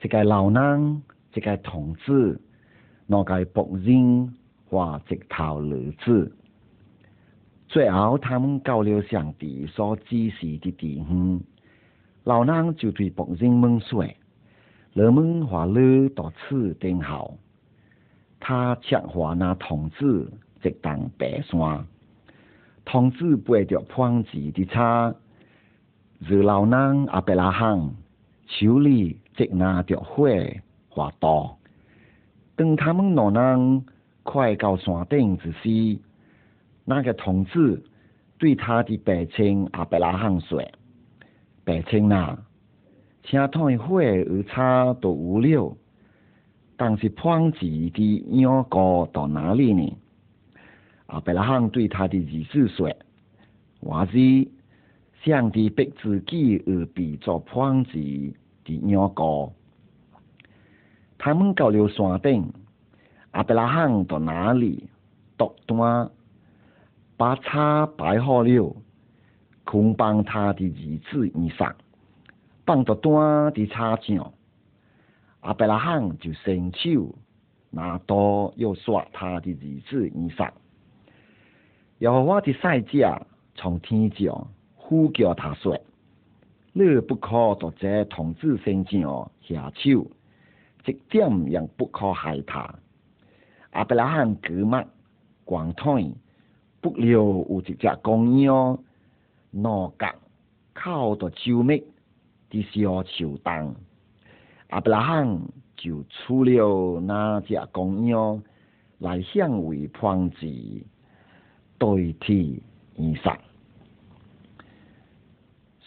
[0.00, 1.00] 即个老人，
[1.32, 2.40] 即个同志，
[3.06, 4.34] 那个仆人
[4.68, 6.32] 或直头儿子，
[7.68, 11.40] 最后他们到了上帝所指示的地方，
[12.24, 14.04] 老人就对仆人们说
[14.92, 17.38] ：“你们话你到此等候。”
[18.40, 20.28] 他策划那同志
[20.60, 21.86] 直当白山。
[22.84, 25.14] 同志背着胖子的车，
[26.20, 27.94] 日老人阿伯拉罕
[28.46, 30.28] 手里即拿着火
[30.88, 31.56] 和刀。
[32.56, 33.84] 等他们老人
[34.24, 35.98] 快到山顶之时，
[36.84, 37.80] 那个同志
[38.36, 40.60] 对他的白青阿伯拉罕说
[41.64, 42.36] ：“白青呐，
[43.22, 45.76] 车台火与车都无了，
[46.76, 49.96] 但是胖子的羊羔到哪里呢？”
[51.06, 52.92] 阿伯拉罕对他的儿子说
[53.80, 54.18] ：“我是
[55.28, 59.52] 上帝逼自己而被做胖子的鸟羔。”
[61.18, 62.52] 他们到了山顶，
[63.32, 64.88] 阿伯拉罕到哪里？
[65.36, 66.10] 独端
[67.16, 68.76] 把叉摆好了，
[69.64, 71.72] 捆绑他的儿子衣裳，
[72.64, 74.32] 放到端的叉上。
[75.40, 77.14] 阿伯拉罕就伸手
[77.70, 80.50] 拿刀要刷他的儿子衣裳。
[82.00, 84.48] 和我的赛者从天降
[84.88, 85.78] 呼叫他说
[86.72, 90.06] ：“你不可到这同志身上下手，
[90.86, 92.74] 一点也不可害他。”
[93.72, 94.82] 阿伯拉罕格目
[95.44, 96.14] 光腿，
[96.80, 98.78] 不料有一只公羊
[99.50, 100.14] 拿夹
[100.72, 101.84] 靠到救命
[102.48, 103.76] 的小树洞，
[104.70, 105.38] 阿伯拉罕
[105.76, 108.42] 就出了那只公羊
[109.00, 110.46] 来向为胖子。
[111.76, 111.86] 代
[112.18, 112.62] 替
[112.96, 113.36] 衣裳。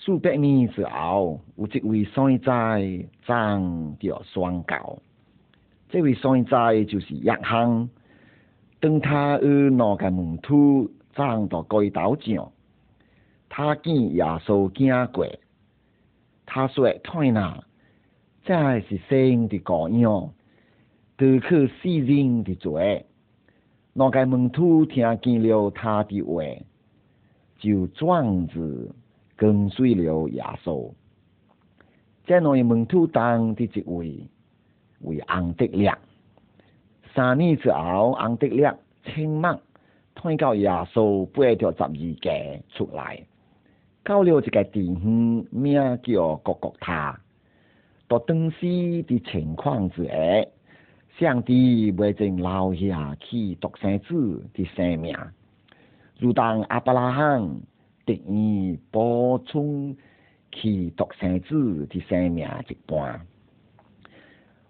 [0.04, 4.98] 数百年之后，有一位山寨长着双脚。
[5.90, 7.88] 这位山寨就是亚行。
[8.80, 12.52] 当他与两个门徒长到街道上，
[13.48, 15.28] 他见耶稣经过，
[16.48, 17.64] 他说：“天哪，
[18.44, 20.34] 这是神的羔羊，
[21.16, 23.06] 得去世人的罪。”
[23.94, 26.42] 两个门徒听见了他的话，
[27.60, 28.90] 就壮志
[29.42, 30.88] 跟随了耶稣。
[32.28, 34.30] 在那个门徒当的一位
[35.00, 35.92] 为安德烈。
[37.16, 38.72] 三年之后，安德烈
[39.04, 39.60] 请梦
[40.14, 43.20] 听到耶稣背着十二个出来，
[44.04, 47.20] 到了一个地方，名叫各各他。
[48.08, 48.60] 到当时
[49.08, 50.14] 的情况之下。
[51.20, 55.16] 上帝未曾留下去独生子的生命，
[56.18, 57.60] 如同阿伯拉罕
[58.06, 59.96] 特意补充
[60.52, 63.22] 其独生子的生命一般。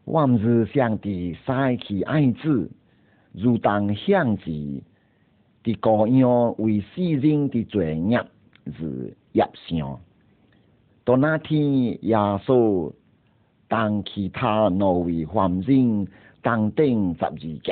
[0.06, 2.70] 我毋是上帝杀去爱子，
[3.32, 4.44] 如同向子
[5.64, 8.24] 的羔羊为世人的罪孽
[8.78, 10.00] 是业上。
[11.04, 12.92] 到那天，耶稣
[13.68, 16.08] 当其他两位凡人。
[16.44, 17.72] 当顶十二个，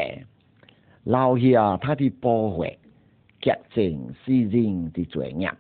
[1.04, 2.78] 留下他的宝血，
[3.42, 5.52] 洁净世人的罪孽。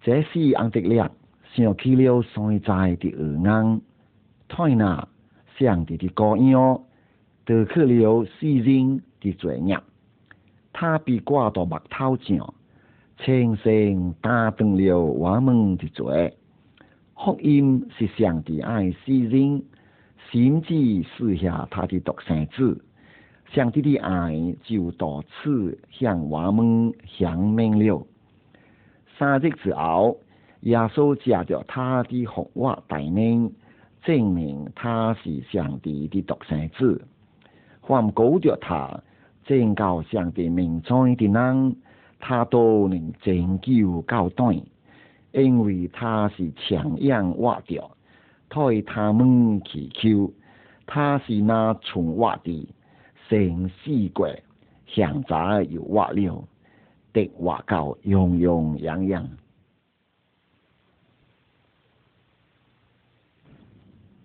[0.00, 1.08] 这是安德烈
[1.54, 3.80] 想起了山寨的恶硬，
[4.48, 5.08] 太那
[5.58, 6.80] 上帝的羔羊，
[7.44, 9.78] 得去了世人的罪孽。
[10.72, 12.54] 他被挂到木头上，
[13.18, 16.36] 清醒打断了我们的罪。
[17.14, 19.62] 福音是上帝爱世人。
[20.30, 22.84] 甚至赐下他的独生子，
[23.52, 28.06] 上帝的爱就到此向我们显明了。
[29.16, 30.18] 三日之后，
[30.60, 33.52] 耶稣借着他的复活大能，
[34.02, 37.04] 证明他是上帝的独生子。
[37.82, 39.02] 凡告着他
[39.44, 41.76] 正告上帝名在的人，
[42.18, 44.60] 他都能拯救高端，
[45.32, 47.90] 因为他是强养活着。
[48.50, 50.32] 替他们祈求，
[50.86, 52.68] 他是那从活的
[53.28, 54.28] 神死过
[54.86, 56.44] 向早又活了，
[57.12, 59.28] 得活到洋洋洋洋。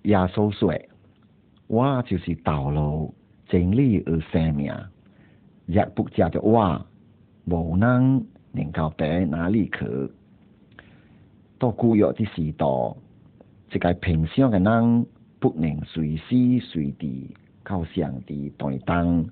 [0.03, 0.73] 耶稣说
[1.67, 3.13] ：“我就是道路、
[3.47, 4.73] 真理与生命，
[5.65, 6.85] 若不借着我，
[7.45, 10.11] 无人能够到哪里去。”
[11.59, 12.65] 到古约的时代，
[13.73, 15.05] 一个平常的人
[15.39, 17.35] 不能随时随地
[17.69, 19.23] 靠上帝对当，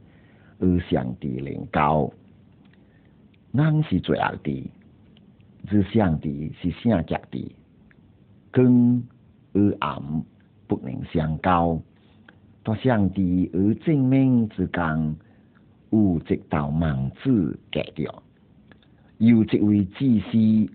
[0.60, 2.08] 而上帝灵交。
[3.52, 4.72] 人是罪恶的，
[5.72, 7.56] 而上帝是圣洁的，
[8.54, 9.02] 光
[9.54, 10.00] 与暗
[10.68, 11.82] 不能相交。
[12.64, 15.16] 到上帝与正面之间，
[15.90, 18.24] 有一道幔子隔着，
[19.18, 20.72] 有一位祭司。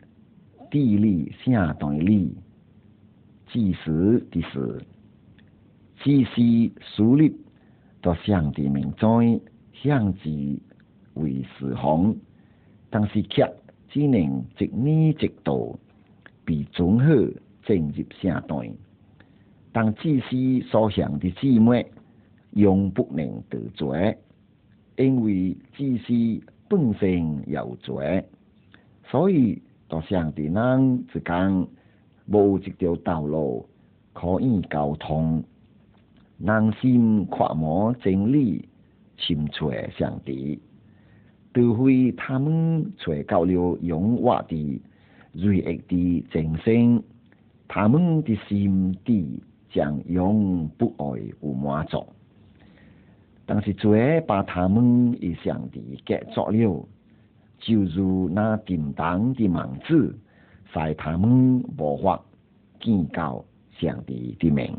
[0.69, 2.35] 地理相当于理，
[3.47, 4.83] 祭司的是
[6.03, 7.37] 祭司树立
[8.03, 9.41] 到上帝名在，
[9.73, 10.59] 向之
[11.15, 12.15] 为侍奉，
[12.91, 13.51] 但是却
[13.89, 15.79] 只能一年一度
[16.45, 18.75] 被准许进入圣殿。
[19.73, 21.87] 当祭司所向的姊妹
[22.51, 24.19] 永不能得罪，
[24.97, 28.27] 因为祭司本身有罪，
[29.09, 29.63] 所以。
[29.89, 31.67] 到上帝人之间
[32.27, 33.69] 无一条道路
[34.15, 35.45] 可以交通，
[36.45, 38.69] 人心跨摸真理，
[39.17, 40.61] 寻找上帝，
[41.55, 44.83] 除非他们找到了永活的
[45.33, 47.01] 瑞恶的真心，
[47.69, 49.41] 他们的心底
[49.71, 52.05] 将永不爱有满足。
[53.47, 56.89] 但是罪把他们与上帝隔绝了。
[57.59, 60.19] 就如那叮当的盲子，
[60.73, 62.21] 使他们无法
[62.81, 63.45] 见到
[63.79, 64.77] 上帝的名。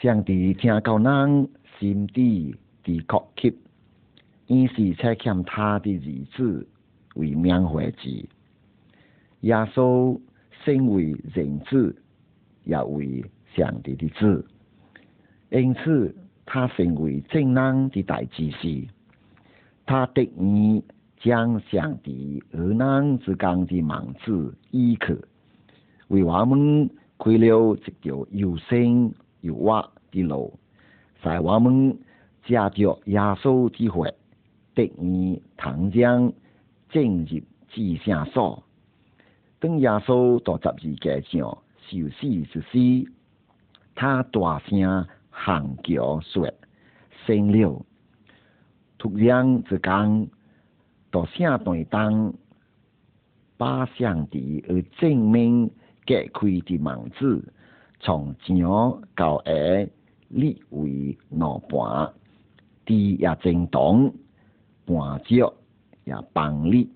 [0.00, 1.48] 上帝听到人
[1.78, 3.54] 心底的哭泣，
[4.46, 6.66] 于是才欠他的儿子
[7.16, 8.08] 为缅怀之。
[9.40, 10.18] 耶稣
[10.64, 11.94] 身为人子，
[12.64, 13.22] 也为
[13.54, 14.42] 上帝的子，
[15.50, 16.14] 因此
[16.46, 18.86] 他成为正人的大祭司。
[19.84, 20.82] 他的意。
[21.22, 25.14] 将上帝与人之间的盲子移去，
[26.08, 26.88] 为我们
[27.18, 30.58] 开了一条又生又挖的路，
[31.22, 31.98] 在我们
[32.44, 34.14] 借着耶稣之血，
[34.74, 36.32] 得以唐将
[36.90, 38.62] 进入至圣所。
[39.58, 43.12] 当耶稣到十字架上受死之时，
[43.94, 46.52] 他大声喊叫说
[47.26, 47.84] ：“成了！”
[48.98, 50.28] 突然之间。
[51.12, 52.32] 到圣殿当
[53.56, 55.68] 把上帝而正面
[56.06, 57.52] 隔开的门子，
[58.00, 59.52] 从上到下
[60.28, 62.12] 列为两半，
[62.84, 64.12] 地也震动，
[64.86, 65.52] 半脚
[66.04, 66.86] 也崩裂。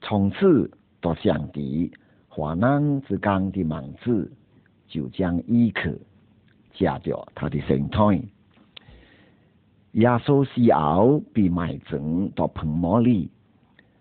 [0.00, 0.70] 从此
[1.00, 1.92] 到上帝
[2.28, 4.32] 华南之间的门子
[4.88, 5.90] 就将依靠
[6.72, 8.28] 加着他的身体。
[9.92, 13.30] 耶稣死后被埋葬到坟墓里，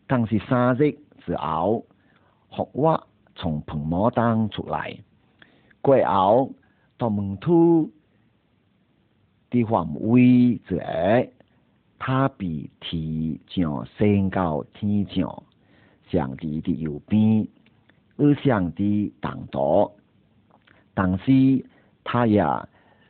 [0.08, 0.96] 但是三日
[1.26, 1.86] 之后
[2.56, 4.98] 复活从坟墓当出来，
[5.82, 6.52] 过后
[6.98, 7.90] 到门徒
[9.50, 10.78] 的范围者，
[11.98, 15.44] 他被提上升到天上，
[16.10, 17.48] 上帝的右边，
[18.18, 19.92] 而上帝当道，
[20.94, 21.66] 但是
[22.04, 22.44] 他也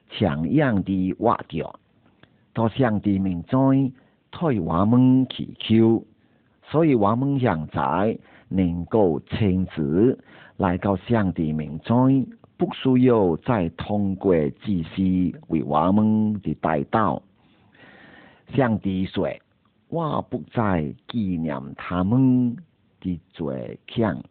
[0.09, 1.79] 强样的挖掉。
[2.53, 3.93] 到上帝面前
[4.31, 6.03] 替我们祈求，
[6.63, 8.17] 所以我们现在
[8.49, 10.17] 能够亲自
[10.57, 12.27] 来到上帝面前，
[12.59, 17.23] 不需要再通过祭司为我们的带到。
[18.53, 19.27] 上帝说
[19.89, 22.55] ：“我不再纪念他们
[22.99, 24.21] 的罪愆，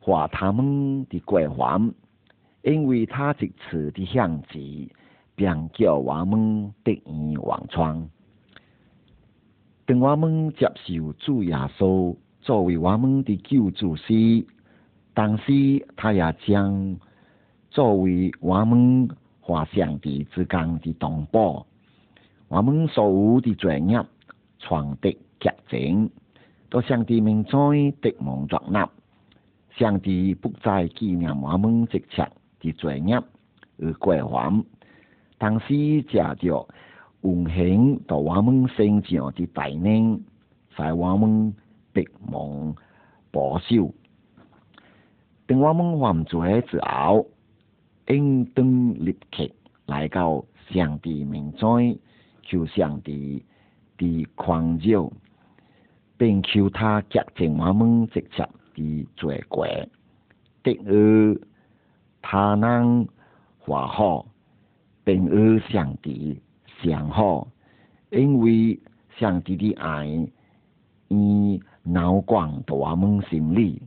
[0.00, 1.92] 或他们的过犯，
[2.62, 4.88] 因为他这次的向旨。”
[5.38, 8.08] 并叫我们得以望窗。
[9.84, 14.46] 等我们接受主耶稣作为我们的救主时，
[15.12, 16.96] 当时他也将
[17.76, 19.06] 作为我们
[19.42, 21.66] 和上帝之间的同胞。
[22.48, 24.02] 我们所有的罪孽
[24.58, 26.10] 传得洁净，
[26.70, 28.88] 到上帝面前得蒙作纳。
[29.72, 32.26] 上帝不再纪念我们这切
[32.60, 33.22] 的罪孽
[33.78, 34.64] 而归还。
[35.36, 35.74] 当时
[36.04, 36.66] 借着
[37.20, 40.18] 运行到我们身上的大能，
[40.74, 41.54] 在我们
[41.92, 42.74] 闭蒙
[43.30, 43.92] 保守。
[45.46, 47.26] 等我们犯罪之后，
[48.08, 49.48] 应当立刻
[49.86, 51.98] 来到上帝面前，
[52.42, 53.44] 求上帝
[53.98, 55.10] 伫狂扰，
[56.16, 59.66] 并求他洁净我们直接伫罪过，
[60.62, 61.40] 得而
[62.22, 63.06] 他能
[63.58, 64.26] 和好，
[65.04, 66.40] 并而上帝
[66.82, 67.48] 上好，
[68.10, 68.78] 因为
[69.18, 70.06] 上帝的爱
[71.08, 73.82] 已脑光到我们心里，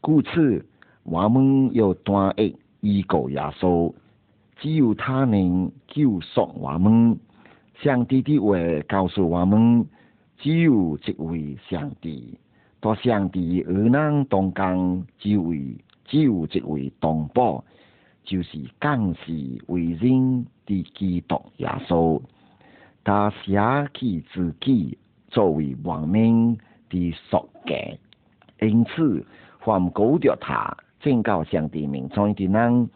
[0.00, 0.64] 故此
[1.04, 3.90] 我们要单一依靠耶稣。
[4.60, 7.18] 只有他能救赎我们。
[7.80, 8.56] 上帝的话
[8.86, 9.84] 告诉我们，
[10.38, 12.38] 只有这位上帝，
[12.80, 17.64] 在上帝而能当讲，只为只有这位同胞，
[18.22, 19.32] 就是降世
[19.66, 22.22] 为人的基督耶稣。
[23.02, 26.56] 他舍弃自己作为亡命
[26.88, 27.74] 的赎价，
[28.60, 29.26] 因此
[29.58, 32.88] 凡高着他正告上帝名在的人。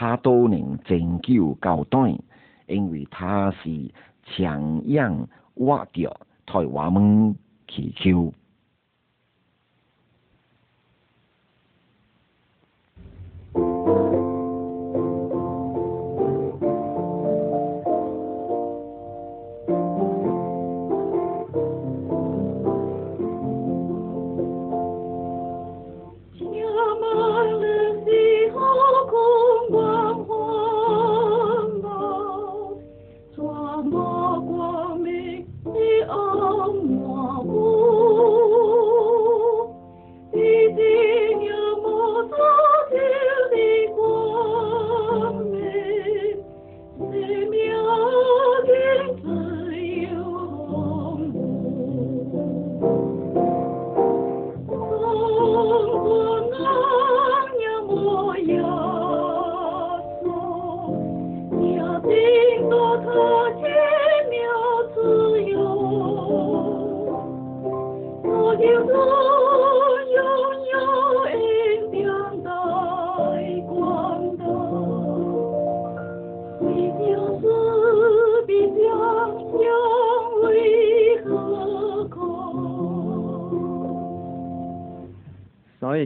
[0.00, 2.16] 他都能拯救高端，
[2.68, 3.90] 因为他是
[4.22, 7.34] 强硬挖掉台湾门
[7.66, 8.32] 祈求。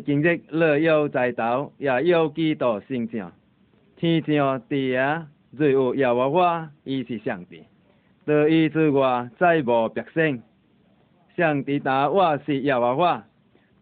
[0.00, 3.32] 今日乐有在道，也有几多形象。
[3.96, 7.62] 天上地下，最有耶和华，伊是上帝。
[8.24, 10.42] 得伊之外，再无别神。
[11.36, 13.24] 上帝答我是耶和华，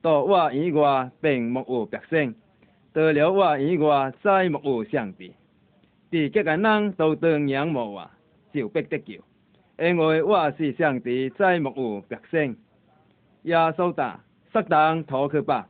[0.01, 2.35] 到我以外，并无有别神。
[2.93, 5.33] 得了我以外，再无有上帝。
[6.11, 8.11] 地极个人都当仰慕我，
[8.53, 9.15] 就必得救。
[9.79, 12.57] 因为我是上帝，再无有别神。
[13.43, 14.21] 耶稣答，
[14.53, 15.69] 撒旦逃去吧。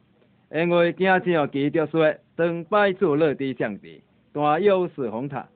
[0.52, 5.46] 因为惊上记着说，当拜主乐的上帝，但有事哄他。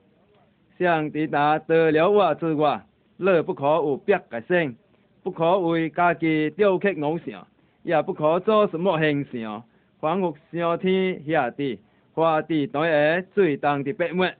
[0.79, 2.81] 上帝答得了我之外，
[3.17, 4.75] 乐不可有别个神，
[5.21, 7.45] 不可为家己雕刻偶像，
[7.83, 9.63] 也不可做什么形象，
[9.99, 11.79] 仿佛上天下地、
[12.13, 14.31] 花地台下最当的笔墨，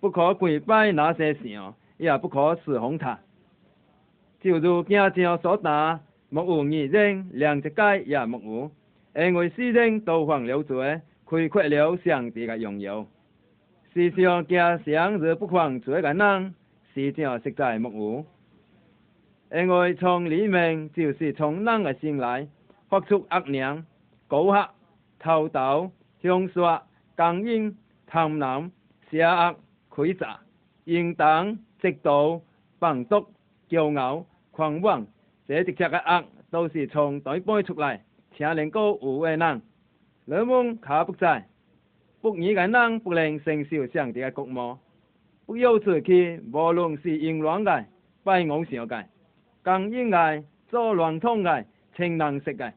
[0.00, 3.18] 不可跪拜那些像，也不可侍奉他。
[4.40, 8.70] 就如惊上所答，莫有二人，两一街也莫有。
[9.14, 13.06] 因为世人都犯了罪，亏缺了上帝的荣耀。
[13.92, 16.54] 世上惊上日不犯罪的人，
[16.94, 17.90] 世上实在木
[19.50, 19.58] 有。
[19.58, 22.46] 因为从里面就是从人的心来
[22.88, 23.84] 发出恶念、
[24.28, 24.70] 高吓、
[25.18, 25.90] 偷盗、
[26.22, 26.80] 凶杀、
[27.16, 28.70] 奸淫、贪婪、
[29.10, 29.56] 邪恶、
[29.88, 30.38] 亏诈、
[30.84, 32.40] 淫荡、嫉妒、
[32.78, 33.26] 放毒、
[33.68, 35.04] 骄傲、狂妄，
[35.48, 38.04] 这一切的恶都是从内背出来。
[38.40, 39.60] 请能够有为人，
[40.24, 41.46] 人们卡不在，
[42.22, 44.78] 不义的人不能承受上帝的国务，
[45.44, 47.84] 不要出去，无论是淫乱的、
[48.24, 49.04] 拜偶像的、
[49.62, 52.72] 奸淫的、做乱通的、情难食的、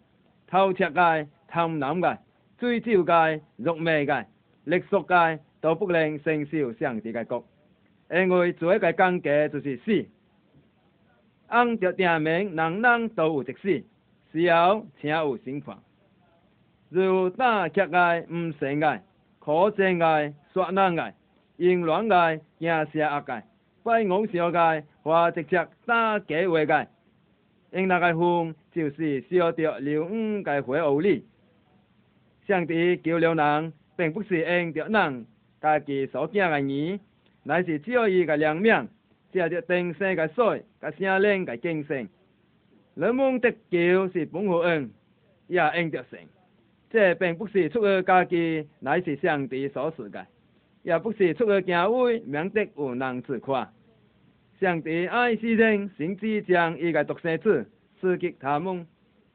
[0.48, 2.20] 偷窃的、贪婪的、
[2.58, 4.26] 追酒的、辱骂的、
[4.66, 7.42] 勒索的，都不能承受上帝的国，
[8.12, 10.06] 因为做一个干戈就是死，
[11.48, 13.82] 按着定名，人人都有一死。
[14.34, 15.78] 只要请有心法，
[16.90, 19.00] 如打乞丐、唔善嘅、
[19.40, 21.14] 可憎嘅、耍难嘅、
[21.58, 23.44] 淫乱嘅、惊邪恶嘅、
[23.84, 26.88] 拜偶像嘅，或直接打假话嘅，
[27.72, 30.10] 因那个风就是烧着流五
[30.42, 31.28] 嘅火屋里。
[32.48, 35.28] 上帝救了人，并不是因着人
[35.62, 37.00] 家己所惊嘅耳，
[37.44, 38.90] 乃是只有伊嘅良命，
[39.32, 42.10] 借着定生嘅水、嘅声灵嘅精神。
[42.96, 44.92] 人们得救是本乎恩，
[45.48, 46.20] 也应得成。
[46.92, 50.24] 这并不是出于家己，乃是上帝所赐的；
[50.84, 53.68] 也不是出于教会，免得有人自夸。
[54.60, 57.66] 上帝爱世人，甚至将伊个独生子
[58.00, 58.86] 赐给他们，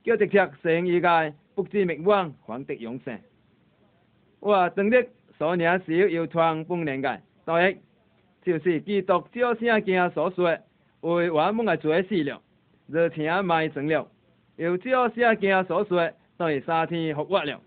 [0.05, 3.19] 叫直接生伊个不知灭亡，还得永生。
[4.39, 7.77] 我当日所领受要传本年个，第一
[8.45, 10.57] 就是基督照圣经所说，
[11.01, 12.41] 为我们个罪死了，
[12.89, 14.09] 热情埋成了，
[14.57, 17.61] 又照圣经所说，第三天复活了。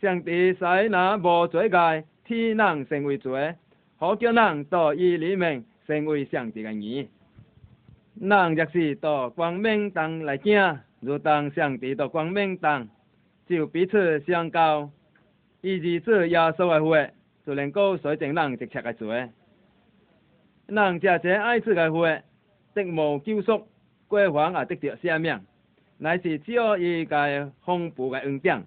[0.00, 3.54] 上帝使那无罪个天人成为罪，
[3.96, 7.06] 好叫人到伊里面成为上帝个儿。
[8.20, 12.88] 人若是到光明当来行，如当上帝到光明当，
[13.46, 14.90] 就彼此相交，
[15.60, 17.08] 以至这耶稣个话，
[17.46, 19.28] 就能够洗净人一切个罪。
[20.66, 22.20] 人这这爱子个话，
[22.74, 23.66] 得无救赎，
[24.12, 25.40] 归还也得着赦免，
[25.96, 28.62] 乃是只有伊个丰富个恩典。